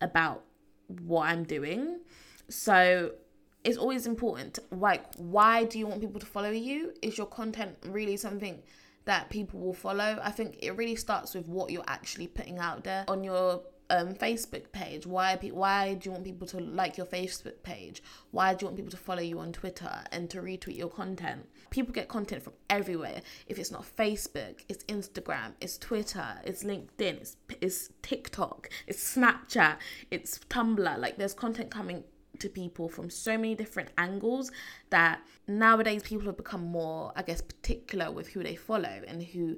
about 0.00 0.44
what 0.88 1.28
I'm 1.28 1.44
doing 1.44 2.00
So 2.48 3.12
it's 3.66 3.76
always 3.76 4.06
important. 4.06 4.60
Like, 4.70 5.04
why 5.16 5.64
do 5.64 5.78
you 5.78 5.86
want 5.88 6.00
people 6.00 6.20
to 6.20 6.26
follow 6.26 6.50
you? 6.50 6.94
Is 7.02 7.18
your 7.18 7.26
content 7.26 7.76
really 7.84 8.16
something 8.16 8.62
that 9.06 9.28
people 9.28 9.58
will 9.58 9.74
follow? 9.74 10.18
I 10.22 10.30
think 10.30 10.58
it 10.62 10.76
really 10.76 10.96
starts 10.96 11.34
with 11.34 11.48
what 11.48 11.70
you're 11.70 11.84
actually 11.88 12.28
putting 12.28 12.58
out 12.58 12.84
there 12.84 13.04
on 13.08 13.24
your 13.24 13.62
um, 13.90 14.14
Facebook 14.14 14.70
page? 14.72 15.06
Why 15.06 15.36
why 15.36 15.94
do 15.94 16.08
you 16.08 16.12
want 16.12 16.24
people 16.24 16.46
to 16.48 16.58
like 16.60 16.96
your 16.96 17.06
Facebook 17.06 17.62
page? 17.62 18.02
Why 18.30 18.54
do 18.54 18.64
you 18.64 18.66
want 18.68 18.76
people 18.76 18.90
to 18.92 18.96
follow 18.96 19.22
you 19.22 19.38
on 19.40 19.52
Twitter 19.52 20.02
and 20.12 20.30
to 20.30 20.38
retweet 20.38 20.76
your 20.76 20.88
content? 20.88 21.48
People 21.70 21.92
get 21.92 22.08
content 22.08 22.42
from 22.42 22.54
everywhere. 22.70 23.20
If 23.48 23.58
it's 23.58 23.70
not 23.70 23.84
Facebook, 23.96 24.60
it's 24.68 24.84
Instagram, 24.84 25.52
it's 25.60 25.76
Twitter, 25.78 26.40
it's 26.44 26.62
LinkedIn, 26.62 27.20
it's, 27.20 27.36
it's 27.60 27.90
TikTok, 28.02 28.70
it's 28.86 29.16
Snapchat, 29.16 29.76
it's 30.10 30.38
Tumblr. 30.50 30.98
Like 30.98 31.16
there's 31.16 31.34
content 31.34 31.70
coming 31.70 32.04
to 32.40 32.48
people 32.48 32.88
from 32.88 33.10
so 33.10 33.36
many 33.36 33.54
different 33.54 33.90
angles 33.98 34.50
that 34.90 35.20
nowadays 35.46 36.02
people 36.02 36.26
have 36.26 36.36
become 36.36 36.64
more, 36.64 37.12
I 37.16 37.22
guess, 37.22 37.40
particular 37.40 38.10
with 38.10 38.28
who 38.28 38.42
they 38.42 38.56
follow 38.56 39.02
and 39.06 39.22
who 39.22 39.56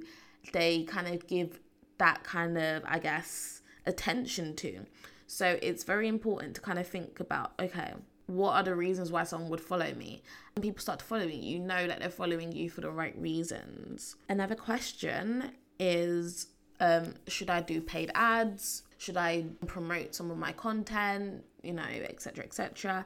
they 0.53 0.83
kind 0.83 1.07
of 1.07 1.27
give 1.27 1.59
that 1.97 2.23
kind 2.23 2.57
of, 2.57 2.83
I 2.85 2.99
guess, 2.99 3.61
attention 3.85 4.55
to. 4.57 4.85
So 5.27 5.59
it's 5.61 5.83
very 5.83 6.07
important 6.07 6.55
to 6.55 6.61
kind 6.61 6.79
of 6.79 6.87
think 6.87 7.19
about 7.19 7.53
okay, 7.59 7.93
what 8.25 8.53
are 8.53 8.63
the 8.63 8.75
reasons 8.75 9.11
why 9.11 9.23
someone 9.23 9.49
would 9.49 9.61
follow 9.61 9.93
me? 9.93 10.23
And 10.55 10.63
people 10.63 10.81
start 10.81 11.01
following 11.01 11.43
you, 11.43 11.57
you 11.57 11.59
know 11.59 11.87
that 11.87 11.99
they're 11.99 12.09
following 12.09 12.51
you 12.51 12.69
for 12.69 12.81
the 12.81 12.91
right 12.91 13.17
reasons. 13.17 14.15
Another 14.27 14.55
question 14.55 15.51
is 15.79 16.47
um, 16.79 17.15
should 17.27 17.49
I 17.49 17.61
do 17.61 17.81
paid 17.81 18.11
ads? 18.15 18.83
Should 18.99 19.17
I 19.17 19.45
promote 19.65 20.13
some 20.13 20.29
of 20.29 20.37
my 20.37 20.51
content? 20.51 21.43
You 21.63 21.73
know, 21.73 21.83
etc. 21.83 22.45
etc. 22.45 23.05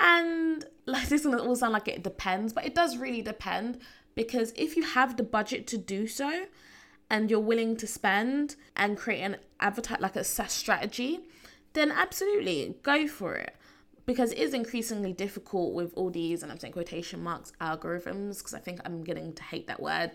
And 0.00 0.64
like 0.86 1.08
this 1.08 1.24
all 1.24 1.54
sound 1.54 1.72
like 1.72 1.86
it 1.86 2.02
depends, 2.02 2.52
but 2.52 2.66
it 2.66 2.74
does 2.74 2.98
really 2.98 3.22
depend 3.22 3.78
because 4.16 4.52
if 4.56 4.76
you 4.76 4.82
have 4.82 5.16
the 5.16 5.22
budget 5.22 5.68
to 5.68 5.78
do 5.78 6.08
so, 6.08 6.46
and 7.10 7.30
you're 7.30 7.40
willing 7.40 7.76
to 7.76 7.86
spend 7.86 8.56
and 8.74 8.96
create 8.96 9.22
an 9.22 9.36
advertise 9.60 10.00
like 10.00 10.16
a 10.16 10.24
SaaS 10.24 10.52
strategy, 10.52 11.20
then 11.72 11.92
absolutely 11.92 12.76
go 12.82 13.06
for 13.06 13.34
it. 13.34 13.54
Because 14.06 14.32
it 14.32 14.38
is 14.38 14.54
increasingly 14.54 15.12
difficult 15.12 15.74
with 15.74 15.92
all 15.94 16.10
these, 16.10 16.42
and 16.42 16.52
I'm 16.52 16.58
saying 16.58 16.72
quotation 16.72 17.22
marks, 17.22 17.52
algorithms, 17.60 18.38
because 18.38 18.54
I 18.54 18.60
think 18.60 18.80
I'm 18.84 19.02
getting 19.02 19.32
to 19.34 19.42
hate 19.42 19.66
that 19.66 19.82
word, 19.82 20.12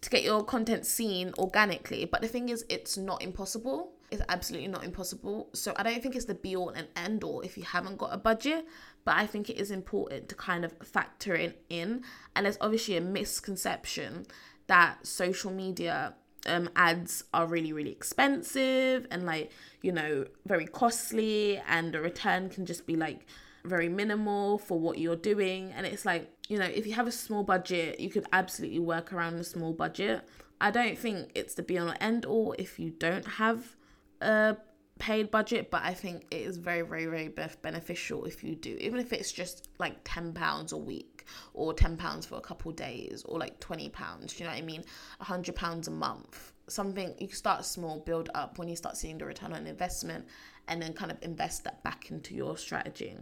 to 0.00 0.10
get 0.10 0.24
your 0.24 0.44
content 0.44 0.86
seen 0.86 1.32
organically. 1.38 2.04
But 2.04 2.20
the 2.20 2.28
thing 2.28 2.48
is, 2.48 2.64
it's 2.68 2.96
not 2.96 3.22
impossible. 3.22 3.92
It's 4.10 4.22
absolutely 4.28 4.68
not 4.68 4.84
impossible. 4.84 5.50
So 5.52 5.74
I 5.76 5.82
don't 5.82 6.02
think 6.02 6.16
it's 6.16 6.24
the 6.24 6.34
be 6.34 6.56
all 6.56 6.70
and 6.70 6.88
end 6.96 7.24
all 7.24 7.40
if 7.42 7.58
you 7.58 7.64
haven't 7.64 7.98
got 7.98 8.12
a 8.12 8.16
budget. 8.16 8.66
But 9.04 9.16
I 9.16 9.26
think 9.26 9.50
it 9.50 9.58
is 9.58 9.70
important 9.70 10.28
to 10.28 10.34
kind 10.34 10.64
of 10.64 10.72
factor 10.82 11.34
it 11.34 11.62
in. 11.68 12.02
And 12.34 12.46
there's 12.46 12.58
obviously 12.60 12.96
a 12.96 13.00
misconception 13.00 14.26
that 14.66 15.06
social 15.06 15.50
media 15.50 16.14
um, 16.46 16.70
ads 16.76 17.24
are 17.34 17.46
really 17.46 17.72
really 17.72 17.90
expensive 17.90 19.06
and 19.10 19.26
like 19.26 19.50
you 19.82 19.92
know 19.92 20.24
very 20.46 20.66
costly 20.66 21.60
and 21.66 21.92
the 21.92 22.00
return 22.00 22.48
can 22.48 22.64
just 22.64 22.86
be 22.86 22.96
like 22.96 23.26
very 23.64 23.88
minimal 23.88 24.58
for 24.58 24.78
what 24.78 24.98
you're 24.98 25.16
doing 25.16 25.72
and 25.72 25.84
it's 25.84 26.06
like 26.06 26.30
you 26.48 26.58
know 26.58 26.64
if 26.64 26.86
you 26.86 26.94
have 26.94 27.06
a 27.06 27.12
small 27.12 27.42
budget 27.42 28.00
you 28.00 28.08
could 28.08 28.24
absolutely 28.32 28.78
work 28.78 29.12
around 29.12 29.34
a 29.34 29.44
small 29.44 29.72
budget 29.72 30.26
i 30.60 30.70
don't 30.70 30.96
think 30.96 31.30
it's 31.34 31.54
the 31.54 31.62
be 31.62 31.76
all 31.76 31.88
and 31.88 31.98
end 32.00 32.24
all 32.24 32.54
if 32.58 32.78
you 32.78 32.90
don't 32.90 33.26
have 33.26 33.76
a 34.20 34.56
paid 34.98 35.30
budget 35.30 35.70
but 35.70 35.80
i 35.84 35.94
think 35.94 36.24
it 36.32 36.40
is 36.40 36.56
very 36.56 36.82
very 36.82 37.06
very 37.06 37.28
beneficial 37.62 38.24
if 38.24 38.42
you 38.42 38.56
do 38.56 38.76
even 38.80 38.98
if 38.98 39.12
it's 39.12 39.30
just 39.30 39.68
like 39.78 39.96
10 40.02 40.32
pounds 40.32 40.72
a 40.72 40.76
week 40.76 41.24
or 41.54 41.72
10 41.72 41.96
pounds 41.96 42.26
for 42.26 42.36
a 42.36 42.40
couple 42.40 42.72
days 42.72 43.22
or 43.26 43.38
like 43.38 43.58
20 43.60 43.88
pounds 43.90 44.38
you 44.38 44.44
know 44.44 44.50
what 44.50 44.58
i 44.58 44.62
mean? 44.62 44.84
100 45.18 45.54
pounds 45.54 45.88
a 45.88 45.90
month. 45.90 46.52
Something 46.68 47.14
you 47.18 47.28
start 47.28 47.64
small 47.64 48.00
build 48.00 48.30
up 48.34 48.58
when 48.58 48.68
you 48.68 48.76
start 48.76 48.96
seeing 48.96 49.18
the 49.18 49.24
return 49.24 49.52
on 49.52 49.66
investment 49.66 50.26
and 50.68 50.82
then 50.82 50.92
kind 50.92 51.10
of 51.10 51.18
invest 51.22 51.64
that 51.64 51.82
back 51.82 52.10
into 52.10 52.34
your 52.34 52.56
strategy. 52.56 53.16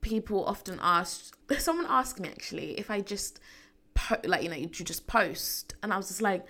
People 0.00 0.44
often 0.44 0.78
ask 0.82 1.36
someone 1.58 1.86
asked 1.88 2.20
me 2.20 2.28
actually 2.28 2.78
if 2.78 2.90
i 2.90 3.00
just 3.00 3.40
po- 3.94 4.20
like 4.24 4.42
you 4.42 4.48
know 4.48 4.56
you 4.56 4.68
just 4.68 5.06
post. 5.06 5.74
And 5.82 5.92
i 5.92 5.96
was 5.96 6.08
just 6.08 6.22
like 6.22 6.44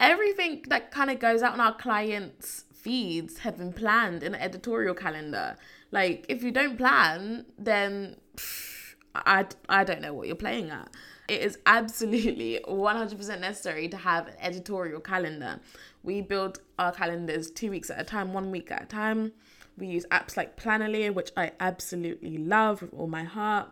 everything 0.00 0.64
that 0.68 0.90
kind 0.90 1.10
of 1.10 1.18
goes 1.18 1.42
out 1.42 1.54
on 1.54 1.60
our 1.60 1.74
clients 1.74 2.64
feeds 2.88 3.38
have 3.38 3.58
been 3.58 3.72
planned 3.72 4.22
in 4.22 4.34
an 4.34 4.40
editorial 4.40 4.94
calendar 4.94 5.56
like 5.90 6.26
if 6.28 6.42
you 6.42 6.50
don't 6.50 6.76
plan 6.76 7.44
then 7.58 8.16
pff, 8.36 8.78
I, 9.14 9.46
I 9.68 9.84
don't 9.84 10.00
know 10.00 10.12
what 10.12 10.26
you're 10.26 10.36
playing 10.36 10.70
at. 10.70 10.88
It 11.28 11.42
is 11.42 11.58
absolutely 11.66 12.60
100% 12.66 13.40
necessary 13.40 13.88
to 13.88 13.96
have 13.96 14.28
an 14.28 14.34
editorial 14.40 15.00
calendar. 15.00 15.60
We 16.02 16.20
build 16.22 16.60
our 16.78 16.92
calendars 16.92 17.50
two 17.50 17.70
weeks 17.70 17.90
at 17.90 18.00
a 18.00 18.04
time, 18.04 18.32
one 18.32 18.50
week 18.50 18.70
at 18.70 18.82
a 18.82 18.86
time. 18.86 19.32
We 19.76 19.86
use 19.88 20.06
apps 20.10 20.36
like 20.36 20.56
Planoly, 20.56 21.12
which 21.12 21.30
I 21.36 21.52
absolutely 21.60 22.38
love 22.38 22.82
with 22.82 22.94
all 22.94 23.06
my 23.06 23.24
heart. 23.24 23.70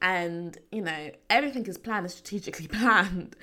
And 0.00 0.56
you 0.70 0.82
know, 0.82 1.10
everything 1.30 1.66
is 1.66 1.78
planned, 1.78 2.10
strategically 2.10 2.68
planned, 2.78 3.36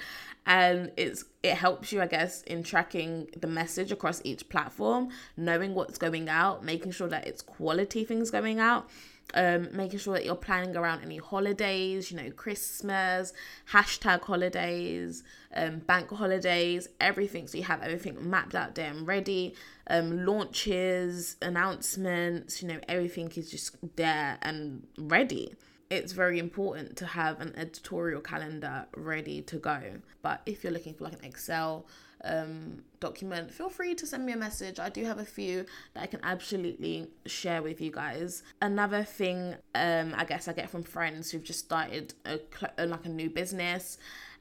and 0.46 0.92
it's 0.98 1.26
it 1.44 1.56
helps 1.56 1.92
you, 1.92 2.02
I 2.02 2.08
guess, 2.08 2.42
in 2.44 2.64
tracking 2.64 3.28
the 3.40 3.48
message 3.48 3.92
across 3.92 4.22
each 4.24 4.48
platform, 4.50 5.10
knowing 5.38 5.74
what's 5.74 5.98
going 5.98 6.30
out, 6.30 6.64
making 6.64 6.92
sure 6.92 7.08
that 7.08 7.28
it's 7.28 7.42
quality 7.42 8.04
things 8.04 8.30
going 8.30 8.60
out, 8.60 8.90
um, 9.34 9.70
making 9.72 10.00
sure 10.00 10.14
that 10.14 10.26
you're 10.26 10.36
planning 10.36 10.76
around 10.76 11.02
any 11.02 11.18
holidays, 11.18 12.12
you 12.12 12.18
know, 12.18 12.30
Christmas, 12.32 13.34
hashtag 13.72 14.22
holidays, 14.22 15.24
um, 15.56 15.80
bank 15.80 16.10
holidays, 16.10 16.88
everything. 17.00 17.48
So 17.48 17.58
you 17.58 17.64
have 17.64 17.82
everything 17.82 18.30
mapped 18.30 18.56
out 18.56 18.76
there 18.76 18.90
and 18.90 19.08
ready. 19.08 19.56
Um, 19.88 20.26
launches, 20.26 21.38
announcements, 21.42 22.62
you 22.62 22.68
know, 22.68 22.80
everything 22.88 23.32
is 23.36 23.50
just 23.50 23.76
there 23.96 24.38
and 24.42 24.88
ready. 24.98 25.54
It's 25.92 26.14
very 26.14 26.40
important 26.40 26.96
to 26.98 27.06
have 27.06 27.42
an 27.42 27.54
editorial 27.58 28.22
calendar 28.22 28.86
ready 28.96 29.42
to 29.42 29.58
go. 29.58 29.82
But 30.22 30.42
if 30.46 30.64
you're 30.64 30.72
looking 30.72 30.94
for 30.94 31.04
like 31.04 31.20
an 31.20 31.26
Excel 31.26 31.86
um, 32.24 32.84
document, 33.02 33.54
feel 33.54 33.68
free 33.68 33.94
to 33.96 34.08
send 34.08 34.26
me 34.26 34.32
a 34.32 34.38
message. 34.38 34.80
I 34.80 34.88
do 34.88 35.04
have 35.04 35.20
a 35.20 35.26
few 35.26 35.66
that 35.94 36.04
I 36.04 36.06
can 36.06 36.22
absolutely 36.24 37.10
share 37.26 37.62
with 37.62 37.82
you 37.82 37.92
guys. 37.92 38.42
Another 38.62 39.04
thing, 39.04 39.56
um, 39.76 40.14
I 40.16 40.24
guess 40.24 40.48
I 40.48 40.54
get 40.54 40.70
from 40.70 40.84
friends 40.84 41.30
who've 41.30 41.44
just 41.44 41.60
started 41.60 42.14
a, 42.26 42.40
a 42.78 42.86
like 42.86 43.06
a 43.06 43.10
new 43.10 43.30
business 43.30 43.98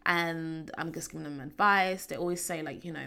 and 0.06 0.70
I'm 0.78 0.92
just 0.92 1.10
giving 1.10 1.24
them 1.24 1.40
advice. 1.40 2.06
They 2.06 2.16
always 2.16 2.44
say, 2.44 2.62
like, 2.62 2.84
you 2.84 2.92
know, 2.92 3.06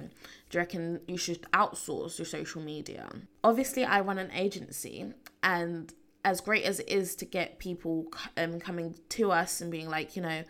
do 0.50 0.58
you 0.58 0.60
reckon 0.60 1.00
you 1.08 1.18
should 1.18 1.44
outsource 1.54 2.20
your 2.20 2.26
social 2.26 2.62
media? 2.62 3.10
Obviously, 3.42 3.86
I 3.86 4.02
run 4.02 4.20
an 4.20 4.32
agency, 4.32 5.14
and 5.42 5.94
as 6.25 6.42
great 6.42 6.63
as 6.63 6.80
it 6.80 6.89
is 6.89 7.15
to 7.18 7.25
get 7.25 7.60
people 7.60 8.08
um, 8.38 8.60
coming 8.60 8.96
to 9.10 9.32
us 9.32 9.62
and 9.62 9.72
being 9.72 9.89
like, 9.89 10.15
you 10.15 10.22
know, 10.22 10.44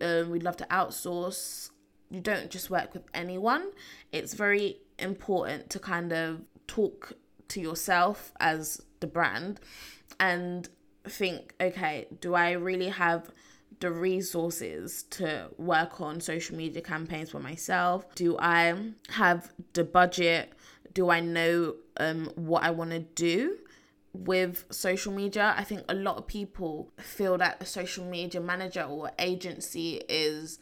um, 0.00 0.30
we'd 0.30 0.42
love 0.42 0.56
to 0.56 0.66
outsource 0.66 1.70
you 2.14 2.20
don't 2.20 2.50
just 2.50 2.70
work 2.70 2.94
with 2.94 3.02
anyone. 3.12 3.70
It's 4.12 4.34
very 4.34 4.78
important 4.98 5.70
to 5.70 5.78
kind 5.78 6.12
of 6.12 6.42
talk 6.66 7.14
to 7.48 7.60
yourself 7.60 8.32
as 8.40 8.80
the 9.00 9.06
brand 9.06 9.60
and 10.20 10.68
think, 11.04 11.54
okay, 11.60 12.06
do 12.20 12.34
I 12.34 12.52
really 12.52 12.88
have 12.88 13.30
the 13.80 13.90
resources 13.90 15.02
to 15.10 15.50
work 15.58 16.00
on 16.00 16.20
social 16.20 16.56
media 16.56 16.80
campaigns 16.80 17.30
for 17.30 17.40
myself? 17.40 18.14
Do 18.14 18.38
I 18.38 18.74
have 19.10 19.52
the 19.72 19.84
budget? 19.84 20.52
Do 20.92 21.10
I 21.10 21.18
know 21.20 21.74
um, 21.96 22.30
what 22.36 22.62
I 22.62 22.70
want 22.70 22.92
to 22.92 23.00
do? 23.00 23.58
With 24.14 24.64
social 24.70 25.12
media. 25.12 25.54
I 25.58 25.64
think 25.64 25.82
a 25.88 25.94
lot 25.94 26.16
of 26.16 26.26
people 26.26 26.92
feel 26.98 27.36
that 27.38 27.60
a 27.60 27.66
social 27.66 28.04
media 28.04 28.40
manager 28.40 28.82
or 28.82 29.10
agency 29.18 30.00
is 30.08 30.60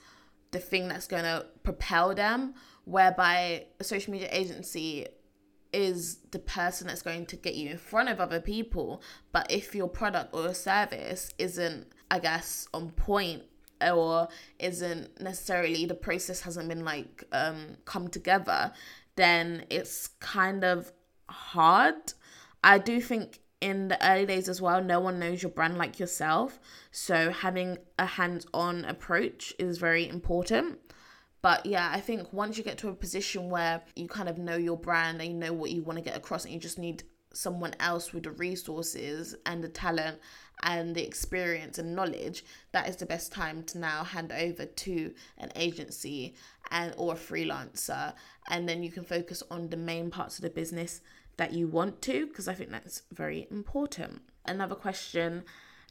the 0.50 0.58
thing 0.58 0.88
that's 0.88 1.06
going 1.06 1.24
to 1.24 1.46
propel 1.62 2.14
them, 2.14 2.54
whereby 2.84 3.66
a 3.78 3.84
social 3.84 4.12
media 4.12 4.28
agency 4.32 5.06
is 5.72 6.16
the 6.30 6.38
person 6.38 6.86
that's 6.86 7.02
going 7.02 7.26
to 7.26 7.36
get 7.36 7.54
you 7.54 7.70
in 7.70 7.78
front 7.78 8.08
of 8.08 8.20
other 8.20 8.40
people. 8.40 9.02
But 9.32 9.50
if 9.50 9.74
your 9.74 9.88
product 9.88 10.34
or 10.34 10.42
your 10.42 10.54
service 10.54 11.30
isn't, 11.38 11.86
I 12.10 12.18
guess, 12.18 12.68
on 12.74 12.90
point 12.90 13.42
or 13.80 14.28
isn't 14.58 15.20
necessarily 15.20 15.86
the 15.86 15.94
process 15.94 16.40
hasn't 16.42 16.68
been 16.68 16.84
like 16.84 17.24
um 17.32 17.76
come 17.84 18.08
together, 18.08 18.72
then 19.16 19.64
it's 19.70 20.08
kind 20.20 20.64
of 20.64 20.92
hard. 21.28 22.12
I 22.64 22.78
do 22.78 23.00
think 23.00 23.40
in 23.60 23.88
the 23.88 24.08
early 24.08 24.26
days 24.26 24.48
as 24.48 24.60
well, 24.60 24.82
no 24.82 24.98
one 25.00 25.18
knows 25.18 25.42
your 25.42 25.50
brand 25.50 25.78
like 25.78 25.98
yourself. 25.98 26.58
So 26.90 27.30
having 27.30 27.78
a 27.98 28.06
hands 28.06 28.46
on 28.52 28.84
approach 28.84 29.54
is 29.58 29.78
very 29.78 30.08
important. 30.08 30.78
But 31.42 31.66
yeah, 31.66 31.90
I 31.92 32.00
think 32.00 32.32
once 32.32 32.58
you 32.58 32.64
get 32.64 32.78
to 32.78 32.88
a 32.88 32.94
position 32.94 33.50
where 33.50 33.82
you 33.96 34.08
kind 34.08 34.28
of 34.28 34.38
know 34.38 34.56
your 34.56 34.76
brand 34.76 35.20
and 35.20 35.30
you 35.30 35.36
know 35.36 35.52
what 35.52 35.70
you 35.70 35.82
want 35.82 35.98
to 35.98 36.04
get 36.04 36.16
across 36.16 36.44
and 36.44 36.54
you 36.54 36.60
just 36.60 36.78
need 36.78 37.04
someone 37.34 37.74
else 37.80 38.12
with 38.12 38.24
the 38.24 38.30
resources 38.32 39.34
and 39.46 39.62
the 39.62 39.68
talent 39.68 40.18
and 40.64 40.94
the 40.94 41.04
experience 41.04 41.78
and 41.78 41.94
knowledge, 41.94 42.44
that 42.72 42.88
is 42.88 42.96
the 42.96 43.06
best 43.06 43.32
time 43.32 43.62
to 43.64 43.78
now 43.78 44.04
hand 44.04 44.32
over 44.32 44.64
to 44.64 45.12
an 45.38 45.50
agency 45.56 46.34
and 46.70 46.94
or 46.96 47.14
a 47.14 47.16
freelancer 47.16 48.12
and 48.48 48.68
then 48.68 48.82
you 48.82 48.90
can 48.90 49.04
focus 49.04 49.42
on 49.50 49.68
the 49.68 49.76
main 49.76 50.10
parts 50.10 50.38
of 50.38 50.42
the 50.42 50.50
business 50.50 51.00
that 51.42 51.52
you 51.52 51.66
want 51.66 52.00
to 52.00 52.28
because 52.28 52.46
I 52.46 52.54
think 52.54 52.70
that's 52.70 53.02
very 53.10 53.48
important. 53.50 54.22
Another 54.46 54.76
question 54.76 55.42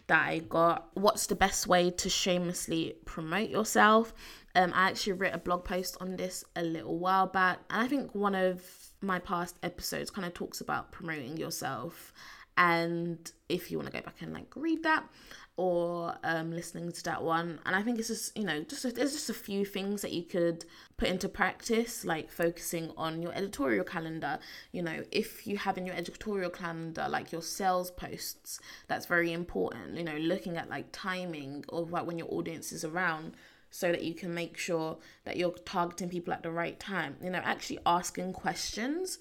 that 0.08 0.25
I 0.25 0.39
got 0.39 0.88
what's 0.93 1.25
the 1.27 1.36
best 1.36 1.67
way 1.67 1.91
to 1.91 2.10
shamelessly 2.10 2.96
promote 3.03 3.50
yourself? 3.50 4.13
Um, 4.55 4.72
I 4.74 4.88
actually 4.88 5.13
wrote 5.13 5.34
a 5.34 5.38
blog 5.38 5.65
post 5.65 5.98
on 6.00 6.15
this 6.15 6.46
a 6.55 6.63
little 6.63 6.98
while 6.98 7.27
back, 7.27 7.60
and 7.70 7.81
I 7.81 7.88
think 7.89 8.15
one 8.15 8.34
of 8.34 8.63
my 9.01 9.20
past 9.20 9.58
episodes 9.62 10.10
kind 10.10 10.25
of 10.25 10.34
talks 10.34 10.62
about 10.62 10.93
promoting 10.93 11.36
yourself 11.36 12.13
and 12.58 13.31
if 13.50 13.72
you 13.72 13.77
want 13.77 13.89
to 13.89 13.98
go 13.98 14.03
back 14.03 14.15
and 14.22 14.34
like 14.34 14.53
read 14.55 14.84
that 14.84 15.03
or 15.58 16.15
um, 16.24 16.51
listening 16.51 16.91
to 16.91 17.03
that 17.03 17.22
one 17.22 17.60
and 17.65 17.75
i 17.75 17.81
think 17.81 18.00
it's 18.00 18.08
just 18.08 18.36
you 18.38 18.43
know 18.43 18.63
just 18.63 18.86
a, 18.86 18.91
there's 18.91 19.12
just 19.12 19.29
a 19.29 19.34
few 19.34 19.65
things 19.65 20.01
that 20.01 20.12
you 20.12 20.24
could 20.24 20.65
put 20.98 21.10
into 21.10 21.27
practice 21.27 22.05
like 22.05 22.31
focusing 22.31 22.91
on 22.96 23.24
your 23.24 23.34
editorial 23.34 23.84
calendar. 23.84 24.38
You 24.72 24.84
know 24.84 25.03
if 25.12 25.48
you 25.48 25.58
have 25.58 25.77
in 25.77 25.86
your 25.88 25.96
editorial 25.96 26.51
calendar 26.51 27.08
like 27.10 27.31
your 27.31 27.41
sales 27.41 27.89
posts 27.89 28.60
that's 28.88 29.08
very 29.08 29.34
important 29.34 29.98
you 29.98 30.03
know 30.03 30.17
looking 30.17 30.58
at 30.58 30.70
like 30.70 30.86
timing 30.91 31.65
of 31.70 31.91
like 31.91 32.05
when 32.05 32.20
your 32.20 32.31
audience 32.31 32.72
is 32.72 32.86
around 32.86 33.34
so 33.72 33.91
that 33.91 34.03
you 34.03 34.13
can 34.13 34.31
make 34.34 34.58
sure 34.58 34.98
that 35.24 35.38
you're 35.38 35.55
targeting 35.65 36.10
people 36.10 36.34
at 36.34 36.43
the 36.43 36.51
right 36.51 36.79
time. 36.79 37.15
You 37.22 37.31
know 37.31 37.39
actually 37.39 37.79
asking 37.86 38.34
questions 38.34 39.17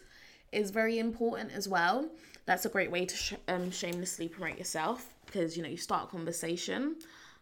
is 0.53 0.71
very 0.71 0.99
important 0.99 1.53
as 1.53 1.67
well 1.67 2.11
that's 2.51 2.65
a 2.65 2.69
great 2.69 2.91
way 2.91 3.07
to 3.07 3.17
sh- 3.17 3.35
um, 3.47 3.71
shamelessly 3.71 4.27
promote 4.27 4.59
yourself 4.59 5.15
because 5.25 5.57
you 5.57 5.63
know 5.63 5.69
you 5.69 5.77
start 5.77 6.09
a 6.09 6.11
conversation. 6.11 6.97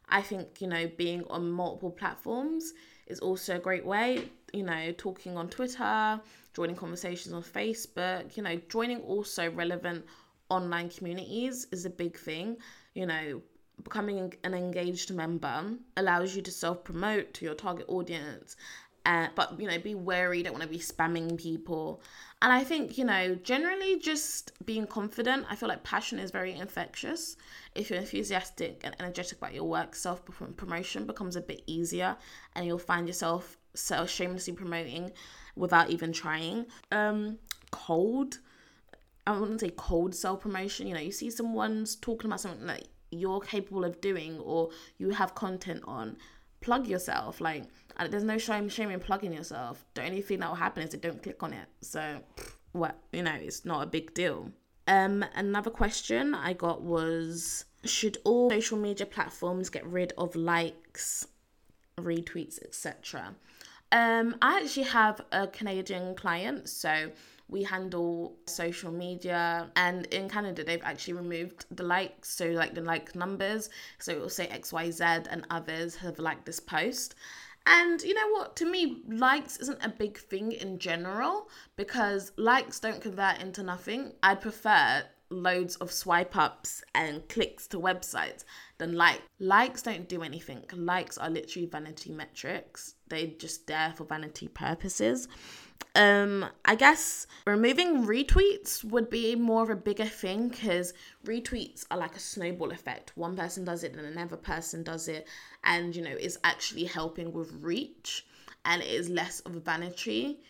I 0.07 0.21
think 0.21 0.61
you 0.61 0.67
know 0.67 0.87
being 0.99 1.25
on 1.31 1.50
multiple 1.50 1.91
platforms 1.91 2.75
is 3.07 3.19
also 3.21 3.57
a 3.57 3.59
great 3.59 3.87
way 3.87 4.29
you 4.53 4.62
know 4.62 4.93
talking 4.97 5.37
on 5.37 5.49
twitter 5.49 6.21
joining 6.55 6.77
conversations 6.77 7.35
on 7.35 7.43
facebook 7.43 8.37
you 8.37 8.43
know 8.43 8.57
joining 8.71 9.00
also 9.00 9.50
relevant 9.50 10.05
online 10.50 10.88
communities 10.88 11.67
is 11.73 11.85
a 11.85 11.91
big 11.91 12.19
thing. 12.19 12.57
You 12.95 13.07
know 13.07 13.43
becoming 13.83 14.35
an 14.45 14.53
engaged 14.55 15.15
member 15.15 15.59
allows 15.97 16.37
you 16.37 16.43
to 16.43 16.50
self 16.50 16.85
promote 16.85 17.33
to 17.35 17.45
your 17.47 17.55
target 17.55 17.87
audience 17.88 18.57
uh, 19.07 19.29
but 19.35 19.59
you 19.59 19.67
know 19.67 19.79
be 19.79 19.95
wary 19.95 20.43
don't 20.43 20.53
want 20.53 20.62
to 20.62 20.69
be 20.69 20.79
spamming 20.79 21.38
people 21.38 22.03
and 22.40 22.52
i 22.52 22.62
think 22.62 22.97
you 22.99 23.04
know 23.04 23.35
generally 23.37 23.99
just 23.99 24.52
being 24.68 24.87
confident. 24.87 25.47
I 25.49 25.57
feel 25.57 25.68
like 25.71 25.83
passion 25.83 26.18
is 26.18 26.30
very 26.30 26.52
infectious. 26.52 27.37
If 27.75 27.88
you're 27.88 28.00
enthusiastic 28.00 28.83
and 28.85 28.95
energetic 29.00 29.38
about 29.38 29.54
your 29.54 29.64
work 29.64 29.95
self 29.95 30.21
promotion 30.57 31.07
becomes 31.07 31.37
a 31.37 31.40
bit 31.40 31.62
easier 31.66 32.16
and 32.54 32.66
you'll 32.66 32.78
find 32.78 33.07
yourself 33.07 33.57
so 33.75 34.04
shamelessly 34.04 34.52
promoting 34.52 35.11
without 35.57 35.88
even 35.88 36.12
trying. 36.12 36.66
Um 36.92 37.38
cold 37.71 38.38
i 39.26 39.38
wouldn't 39.38 39.61
say 39.61 39.71
cold 39.76 40.14
self 40.14 40.40
promotion 40.40 40.87
you 40.87 40.95
know 40.95 41.00
you 41.00 41.12
see 41.12 41.30
someone's 41.30 41.97
talking 41.97 42.30
about 42.30 42.40
something 42.40 42.66
that 42.66 42.88
you're 43.11 43.40
capable 43.40 43.85
of 43.85 44.00
doing 44.00 44.38
or 44.40 44.71
you 44.97 45.11
have 45.11 45.35
content 45.35 45.83
on 45.87 46.16
plug 46.61 46.87
yourself 46.87 47.41
like 47.41 47.65
there's 48.11 48.25
no 48.25 48.38
shame 48.38 48.69
shame 48.69 48.91
in 48.91 49.00
plugging 49.00 49.33
yourself. 49.33 49.85
The 49.95 50.05
only 50.05 50.23
thing 50.23 50.41
that 50.41 50.49
will 50.49 50.57
happen 50.57 50.83
is 50.83 50.91
they 50.91 50.99
don't 50.99 51.23
click 51.23 51.43
on 51.43 51.53
it. 51.53 51.69
So 51.81 52.21
what 52.73 52.97
you 53.12 53.23
know 53.23 53.35
it's 53.35 53.65
not 53.65 53.83
a 53.83 53.87
big 53.87 54.15
deal. 54.15 54.50
Um 54.87 55.25
another 55.35 55.71
question 55.71 56.35
i 56.35 56.55
got 56.55 56.81
was 56.81 57.67
should 57.85 58.17
all 58.25 58.50
social 58.50 58.79
media 58.79 59.06
platforms 59.06 59.69
get 59.69 59.87
rid 59.87 60.13
of 60.17 60.35
likes 60.35 61.26
retweets 62.00 62.59
etc 62.65 63.35
um 63.93 64.35
i 64.41 64.61
actually 64.61 64.85
have 64.85 65.21
a 65.32 65.47
canadian 65.47 66.15
client 66.15 66.69
so 66.69 67.11
we 67.49 67.63
handle 67.63 68.37
social 68.47 68.93
media 68.93 69.71
and 69.76 70.06
in 70.06 70.28
canada 70.28 70.63
they've 70.63 70.82
actually 70.84 71.15
removed 71.15 71.65
the 71.71 71.82
likes 71.82 72.28
so 72.28 72.47
like 72.47 72.75
the 72.75 72.80
like 72.80 73.15
numbers. 73.15 73.71
So 73.99 74.13
it 74.13 74.21
will 74.21 74.28
say 74.28 74.47
xyz 74.49 75.26
and 75.30 75.47
others 75.50 75.97
have 75.97 76.19
liked 76.19 76.47
this 76.47 76.61
post. 76.61 77.15
And 77.67 78.00
you 78.00 78.15
know 78.15 78.28
what? 78.30 78.56
To 78.56 78.65
me, 78.65 79.02
likes 79.08 79.58
isn't 79.58 79.84
a 79.84 79.91
big 79.91 80.17
thing 80.17 80.52
in 80.52 80.78
general 80.78 81.50
because 81.76 82.32
likes 82.39 82.80
don't 82.80 83.00
convert 83.00 83.43
into 83.43 83.63
nothing. 83.63 84.15
I 84.23 84.37
prefer 84.37 85.02
loads 85.30 85.76
of 85.76 85.93
swipe 85.93 86.34
ups 86.34 86.82
and 86.95 87.28
clicks 87.28 87.67
to 87.67 87.78
websites 87.78 88.45
than 88.78 88.95
like 88.95 89.21
likes 89.39 89.82
don't 89.82 90.08
do 90.08 90.23
anything. 90.23 90.65
Likes 90.73 91.19
are 91.19 91.28
literally 91.28 91.67
vanity 91.67 92.11
metrics. 92.11 92.95
They're 93.08 93.26
just 93.26 93.67
there 93.67 93.93
for 93.95 94.04
vanity 94.04 94.49
purposes 94.49 95.28
um 95.95 96.45
i 96.64 96.75
guess 96.75 97.26
removing 97.47 98.04
retweets 98.04 98.84
would 98.84 99.08
be 99.08 99.34
more 99.34 99.62
of 99.62 99.71
a 99.71 99.76
bigger 99.76 100.04
thing 100.04 100.49
because 100.49 100.93
retweets 101.25 101.86
are 101.91 101.99
like 101.99 102.14
a 102.17 102.21
snowball 102.21 102.71
effect. 102.71 103.12
One 103.17 103.36
person 103.36 103.64
does 103.64 103.84
it 103.84 103.95
and 103.95 104.06
another 104.06 104.36
person 104.36 104.82
does 104.82 105.08
it 105.08 105.26
and 105.64 105.95
you 105.97 106.02
know 106.02 106.10
is 106.10 106.38
actually 106.45 106.84
helping 106.84 107.32
with 107.32 107.52
reach 107.60 108.26
and 108.64 108.82
it 108.82 108.88
is 108.88 109.08
less 109.08 109.41
of 109.41 109.56
a 109.56 109.60
vanity 109.60 110.41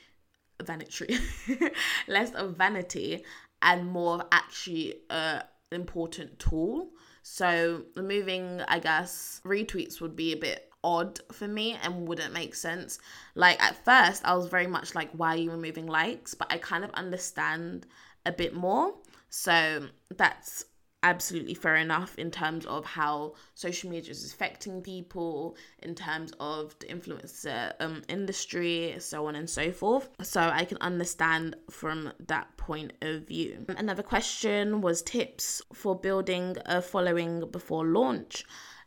vanity 0.62 1.18
less 2.08 2.32
of 2.32 2.56
vanity 2.56 3.24
and 3.62 3.86
more 3.86 4.24
actually 4.32 4.96
a 5.10 5.44
important 5.70 6.38
tool. 6.38 6.90
So 7.22 7.84
removing 7.94 8.62
i 8.68 8.78
guess 8.78 9.40
retweets 9.44 10.00
would 10.00 10.16
be 10.16 10.32
a 10.32 10.36
bit 10.36 10.67
odd 10.84 11.20
for 11.32 11.48
me 11.48 11.76
and 11.82 12.06
wouldn't 12.06 12.32
make 12.32 12.54
sense. 12.54 12.98
Like 13.34 13.62
at 13.62 13.84
first, 13.84 14.24
I 14.24 14.34
was 14.34 14.48
very 14.48 14.66
much 14.66 14.94
like, 14.94 15.10
why 15.12 15.34
are 15.34 15.38
you 15.38 15.50
removing 15.50 15.86
likes? 15.86 16.34
But 16.34 16.52
I 16.52 16.58
kind 16.58 16.84
of 16.84 16.90
understand 16.92 17.86
a 18.26 18.32
bit 18.32 18.54
more. 18.54 18.94
So 19.30 19.88
that's 20.16 20.64
absolutely 21.04 21.54
fair 21.54 21.76
enough 21.76 22.16
in 22.18 22.30
terms 22.30 22.66
of 22.66 22.84
how 22.84 23.32
social 23.54 23.88
media 23.88 24.10
is 24.10 24.32
affecting 24.32 24.82
people, 24.82 25.56
in 25.82 25.94
terms 25.94 26.32
of 26.40 26.76
the 26.80 26.86
influencer 26.86 27.72
um, 27.80 28.02
industry, 28.08 28.96
so 28.98 29.26
on 29.26 29.36
and 29.36 29.48
so 29.48 29.70
forth. 29.70 30.08
So 30.22 30.40
I 30.40 30.64
can 30.64 30.78
understand 30.80 31.56
from 31.70 32.12
that 32.26 32.56
point 32.56 32.94
of 33.00 33.28
view. 33.28 33.64
Another 33.68 34.02
question 34.02 34.80
was 34.80 35.02
tips 35.02 35.62
for 35.72 35.94
building 35.94 36.56
a 36.66 36.82
following 36.82 37.48
before 37.50 37.86
launch. 37.86 38.44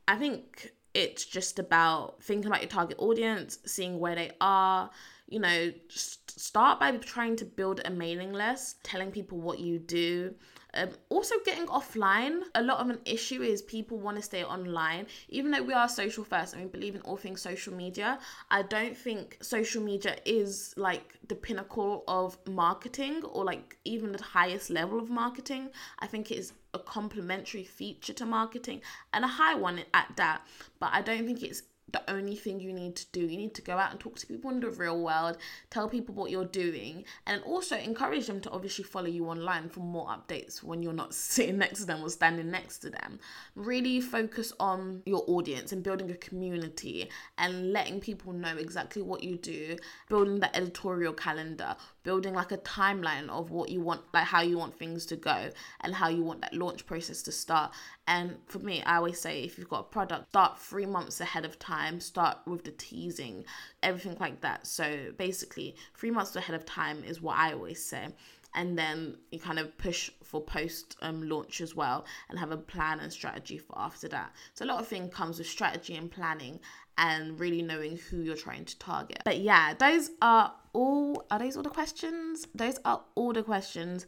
I 0.08 0.18
think 0.18 0.74
it's 0.94 1.26
just 1.26 1.60
about 1.60 2.22
thinking 2.24 2.48
about 2.48 2.62
your 2.62 2.70
target 2.70 2.98
audience, 3.00 3.60
seeing 3.66 4.00
where 4.00 4.16
they 4.16 4.32
are. 4.42 4.90
You 5.28 5.40
know, 5.40 5.72
start 5.88 6.82
by 6.82 6.92
trying 6.98 7.38
to 7.38 7.46
build 7.46 7.80
a 7.86 7.90
mailing 7.90 8.34
list, 8.34 8.84
telling 8.84 9.12
people 9.12 9.40
what 9.40 9.60
you 9.60 9.80
do, 9.80 10.36
um, 10.74 10.90
also, 11.10 11.36
getting 11.44 11.68
offline. 11.68 12.44
A 12.56 12.62
lot 12.62 12.80
of 12.80 12.90
an 12.90 13.00
issue 13.06 13.42
is 13.42 13.62
people 13.62 13.98
want 13.98 14.18
to 14.18 14.24
stay 14.24 14.44
online, 14.44 15.08
even 15.28 15.52
though 15.52 15.64
we 15.64 15.74
are 15.74 15.90
social 15.90 16.24
first 16.24 16.54
and 16.54 16.64
we 16.64 16.70
believe 16.70 16.96
in 16.96 17.02
all 17.02 17.18
things 17.18 17.42
social 17.42 17.74
media. 17.74 18.20
I 18.50 18.62
don't 18.62 18.96
think 18.96 19.38
social 19.42 19.84
media 19.84 20.16
is 20.26 20.74
like 20.78 21.18
the 21.28 21.36
pinnacle 21.36 22.04
of 22.08 22.38
marketing 22.48 23.24
or 23.24 23.44
like 23.44 23.78
even 23.84 24.14
the 24.14 24.24
highest 24.24 24.70
level 24.70 25.00
of 25.00 25.10
marketing. 25.10 25.70
I 26.00 26.08
think 26.08 26.32
it 26.32 26.38
is 26.38 26.54
a 26.74 26.80
complementary 26.80 27.64
feature 27.64 28.14
to 28.14 28.26
marketing 28.26 28.82
and 29.14 29.26
a 29.26 29.28
high 29.28 29.56
one 29.56 29.82
at 29.94 30.08
that. 30.16 30.42
But 30.80 30.92
I 30.94 31.02
don't 31.02 31.26
think 31.26 31.44
it's 31.44 31.64
the 31.92 32.10
only 32.10 32.36
thing 32.36 32.60
you 32.60 32.74
need 32.74 32.96
to 32.96 33.06
do. 33.12 33.22
You 33.22 33.38
need 33.38 33.54
to 33.56 33.62
go 33.62 33.78
out 33.78 33.92
and 33.92 34.00
talk 34.00 34.18
to 34.20 34.28
people 34.28 34.52
in 34.52 34.60
the 34.60 34.70
real 34.70 35.02
world, 35.02 35.38
tell 35.70 35.90
people 35.90 36.16
what 36.16 36.32
you're 36.32 36.46
doing, 36.46 37.06
and 37.28 37.42
also 37.44 37.78
encourage 37.78 38.28
them 38.28 38.42
to 38.42 38.50
obviously 38.52 38.84
follow 38.84 39.08
you 39.08 39.28
online 39.28 39.70
for 39.70 39.82
more 39.82 40.08
updates 40.08 40.64
when 40.64 40.82
you're 40.82 40.94
not 40.94 41.14
sitting 41.14 41.58
next 41.58 41.80
to 41.80 41.86
them 41.86 42.04
or 42.04 42.10
standing 42.10 42.50
next 42.50 42.80
to 42.80 42.90
them. 42.90 43.20
Really 43.56 44.00
focus 44.02 44.54
on 44.60 45.02
your 45.06 45.24
audience 45.28 45.72
and 45.72 45.84
building 45.84 46.12
a 46.12 46.16
community 46.16 47.10
and 47.38 47.74
letting 47.74 48.00
people 48.00 48.34
know 48.34 48.56
exactly 48.58 49.02
what 49.02 49.24
you 49.24 49.38
do, 49.38 49.78
building 50.10 50.40
the 50.40 50.56
editorial 50.56 51.14
calendar, 51.14 51.76
building 52.04 52.34
like 52.34 52.52
a 52.52 52.58
timeline 52.58 53.30
of 53.30 53.52
what 53.52 53.70
you 53.70 53.82
want, 53.82 54.02
like 54.14 54.26
how 54.26 54.42
you 54.42 54.58
want 54.58 54.78
things 54.78 55.06
to 55.08 55.16
go 55.16 55.50
and 55.82 55.96
how 55.96 56.10
you 56.10 56.24
want 56.24 56.42
that 56.42 56.54
launch 56.54 56.86
process 56.86 57.22
to 57.24 57.32
start. 57.32 57.72
And 58.08 58.38
for 58.48 58.60
me, 58.60 58.82
I 58.84 58.98
always 58.98 59.20
say 59.20 59.44
if 59.44 59.58
you've 59.58 59.70
got 59.70 59.82
a 59.82 59.84
product, 59.84 60.30
start 60.30 60.60
three 60.60 60.86
months 60.86 61.22
ahead 61.22 61.46
of 61.46 61.60
time, 61.60 62.00
start 62.00 62.40
with 62.46 62.64
the 62.64 62.72
teasing, 62.72 63.46
everything 63.84 64.18
like 64.20 64.42
that. 64.42 64.68
So 64.68 65.12
basically, 65.18 65.76
three 65.96 66.12
months 66.12 66.36
ahead 66.36 66.56
of 66.56 66.66
time 66.66 67.04
is 67.04 67.22
what 67.22 67.38
I 67.38 67.54
always 67.54 67.84
say. 67.84 68.10
And 68.54 68.78
then 68.78 69.18
you 69.32 69.40
kind 69.40 69.60
of 69.60 69.78
push 69.78 70.12
for 70.24 70.42
post 70.42 70.98
um, 71.02 71.28
launch 71.28 71.62
as 71.62 71.76
well 71.76 72.06
and 72.30 72.38
have 72.38 72.52
a 72.52 72.58
plan 72.58 73.00
and 73.00 73.12
strategy 73.12 73.58
for 73.58 73.78
after 73.78 74.08
that. 74.10 74.34
So 74.54 74.66
a 74.66 74.68
lot 74.68 74.80
of 74.82 74.88
things 74.88 75.14
comes 75.14 75.38
with 75.38 75.48
strategy 75.48 75.96
and 75.96 76.12
planning 76.12 76.60
and 76.98 77.40
really 77.40 77.62
knowing 77.62 77.98
who 77.98 78.22
you're 78.22 78.36
trying 78.36 78.66
to 78.66 78.78
target. 78.78 79.22
But 79.24 79.40
yeah, 79.40 79.74
those 79.74 80.12
are 80.22 80.54
all 80.74 81.26
are 81.32 81.40
those 81.40 81.58
all 81.58 81.64
the 81.64 81.70
questions? 81.70 82.48
Those 82.54 82.78
are 82.86 83.02
all 83.16 83.34
the 83.34 83.44
questions 83.44 84.06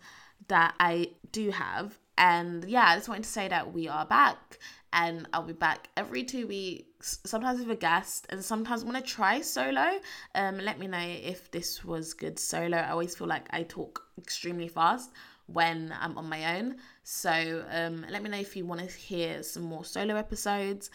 that 0.47 0.75
I 0.79 1.11
do 1.31 1.51
have. 1.51 1.97
And 2.17 2.65
yeah, 2.65 2.85
I 2.89 2.95
just 2.95 3.09
wanted 3.09 3.23
to 3.23 3.29
say 3.29 3.47
that 3.47 3.73
we 3.73 3.87
are 3.87 4.05
back 4.05 4.59
and 4.93 5.27
I'll 5.33 5.43
be 5.43 5.53
back 5.53 5.89
every 5.97 6.23
two 6.23 6.47
weeks, 6.47 7.19
sometimes 7.25 7.59
with 7.59 7.71
a 7.71 7.75
guest, 7.75 8.27
and 8.29 8.43
sometimes 8.43 8.83
I'm 8.83 8.87
gonna 8.87 9.01
try 9.01 9.41
solo. 9.41 9.99
Um, 10.35 10.59
let 10.59 10.79
me 10.79 10.87
know 10.87 10.99
if 10.99 11.51
this 11.51 11.83
was 11.83 12.13
good 12.13 12.39
solo. 12.39 12.77
I 12.77 12.91
always 12.91 13.15
feel 13.15 13.27
like 13.27 13.47
I 13.49 13.63
talk 13.63 14.03
extremely 14.17 14.67
fast 14.67 15.11
when 15.47 15.93
I'm 15.99 16.17
on 16.17 16.29
my 16.29 16.57
own. 16.57 16.77
So 17.03 17.65
um, 17.71 18.05
let 18.09 18.23
me 18.23 18.29
know 18.29 18.37
if 18.37 18.55
you 18.55 18.65
want 18.65 18.81
to 18.81 18.87
hear 18.87 19.43
some 19.43 19.63
more 19.63 19.83
solo 19.83 20.15
episodes. 20.15 20.91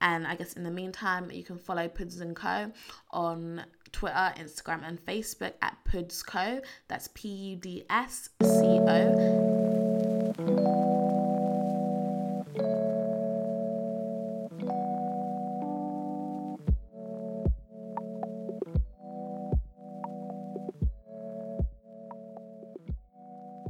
And 0.00 0.26
I 0.26 0.34
guess 0.34 0.54
in 0.54 0.64
the 0.64 0.70
meantime, 0.70 1.30
you 1.30 1.44
can 1.44 1.58
follow 1.58 1.86
Puds 1.88 2.20
and 2.20 2.34
Co 2.34 2.72
on 3.12 3.64
Twitter, 3.92 4.34
Instagram, 4.36 4.80
and 4.84 5.04
Facebook 5.04 5.52
at 5.62 5.76
Puds 5.84 6.22
Co. 6.22 6.60
That's 6.88 7.08
P 7.14 7.28
U 7.28 7.56
D 7.56 7.84
S 7.88 8.30
C 8.42 8.48
O 8.48 9.71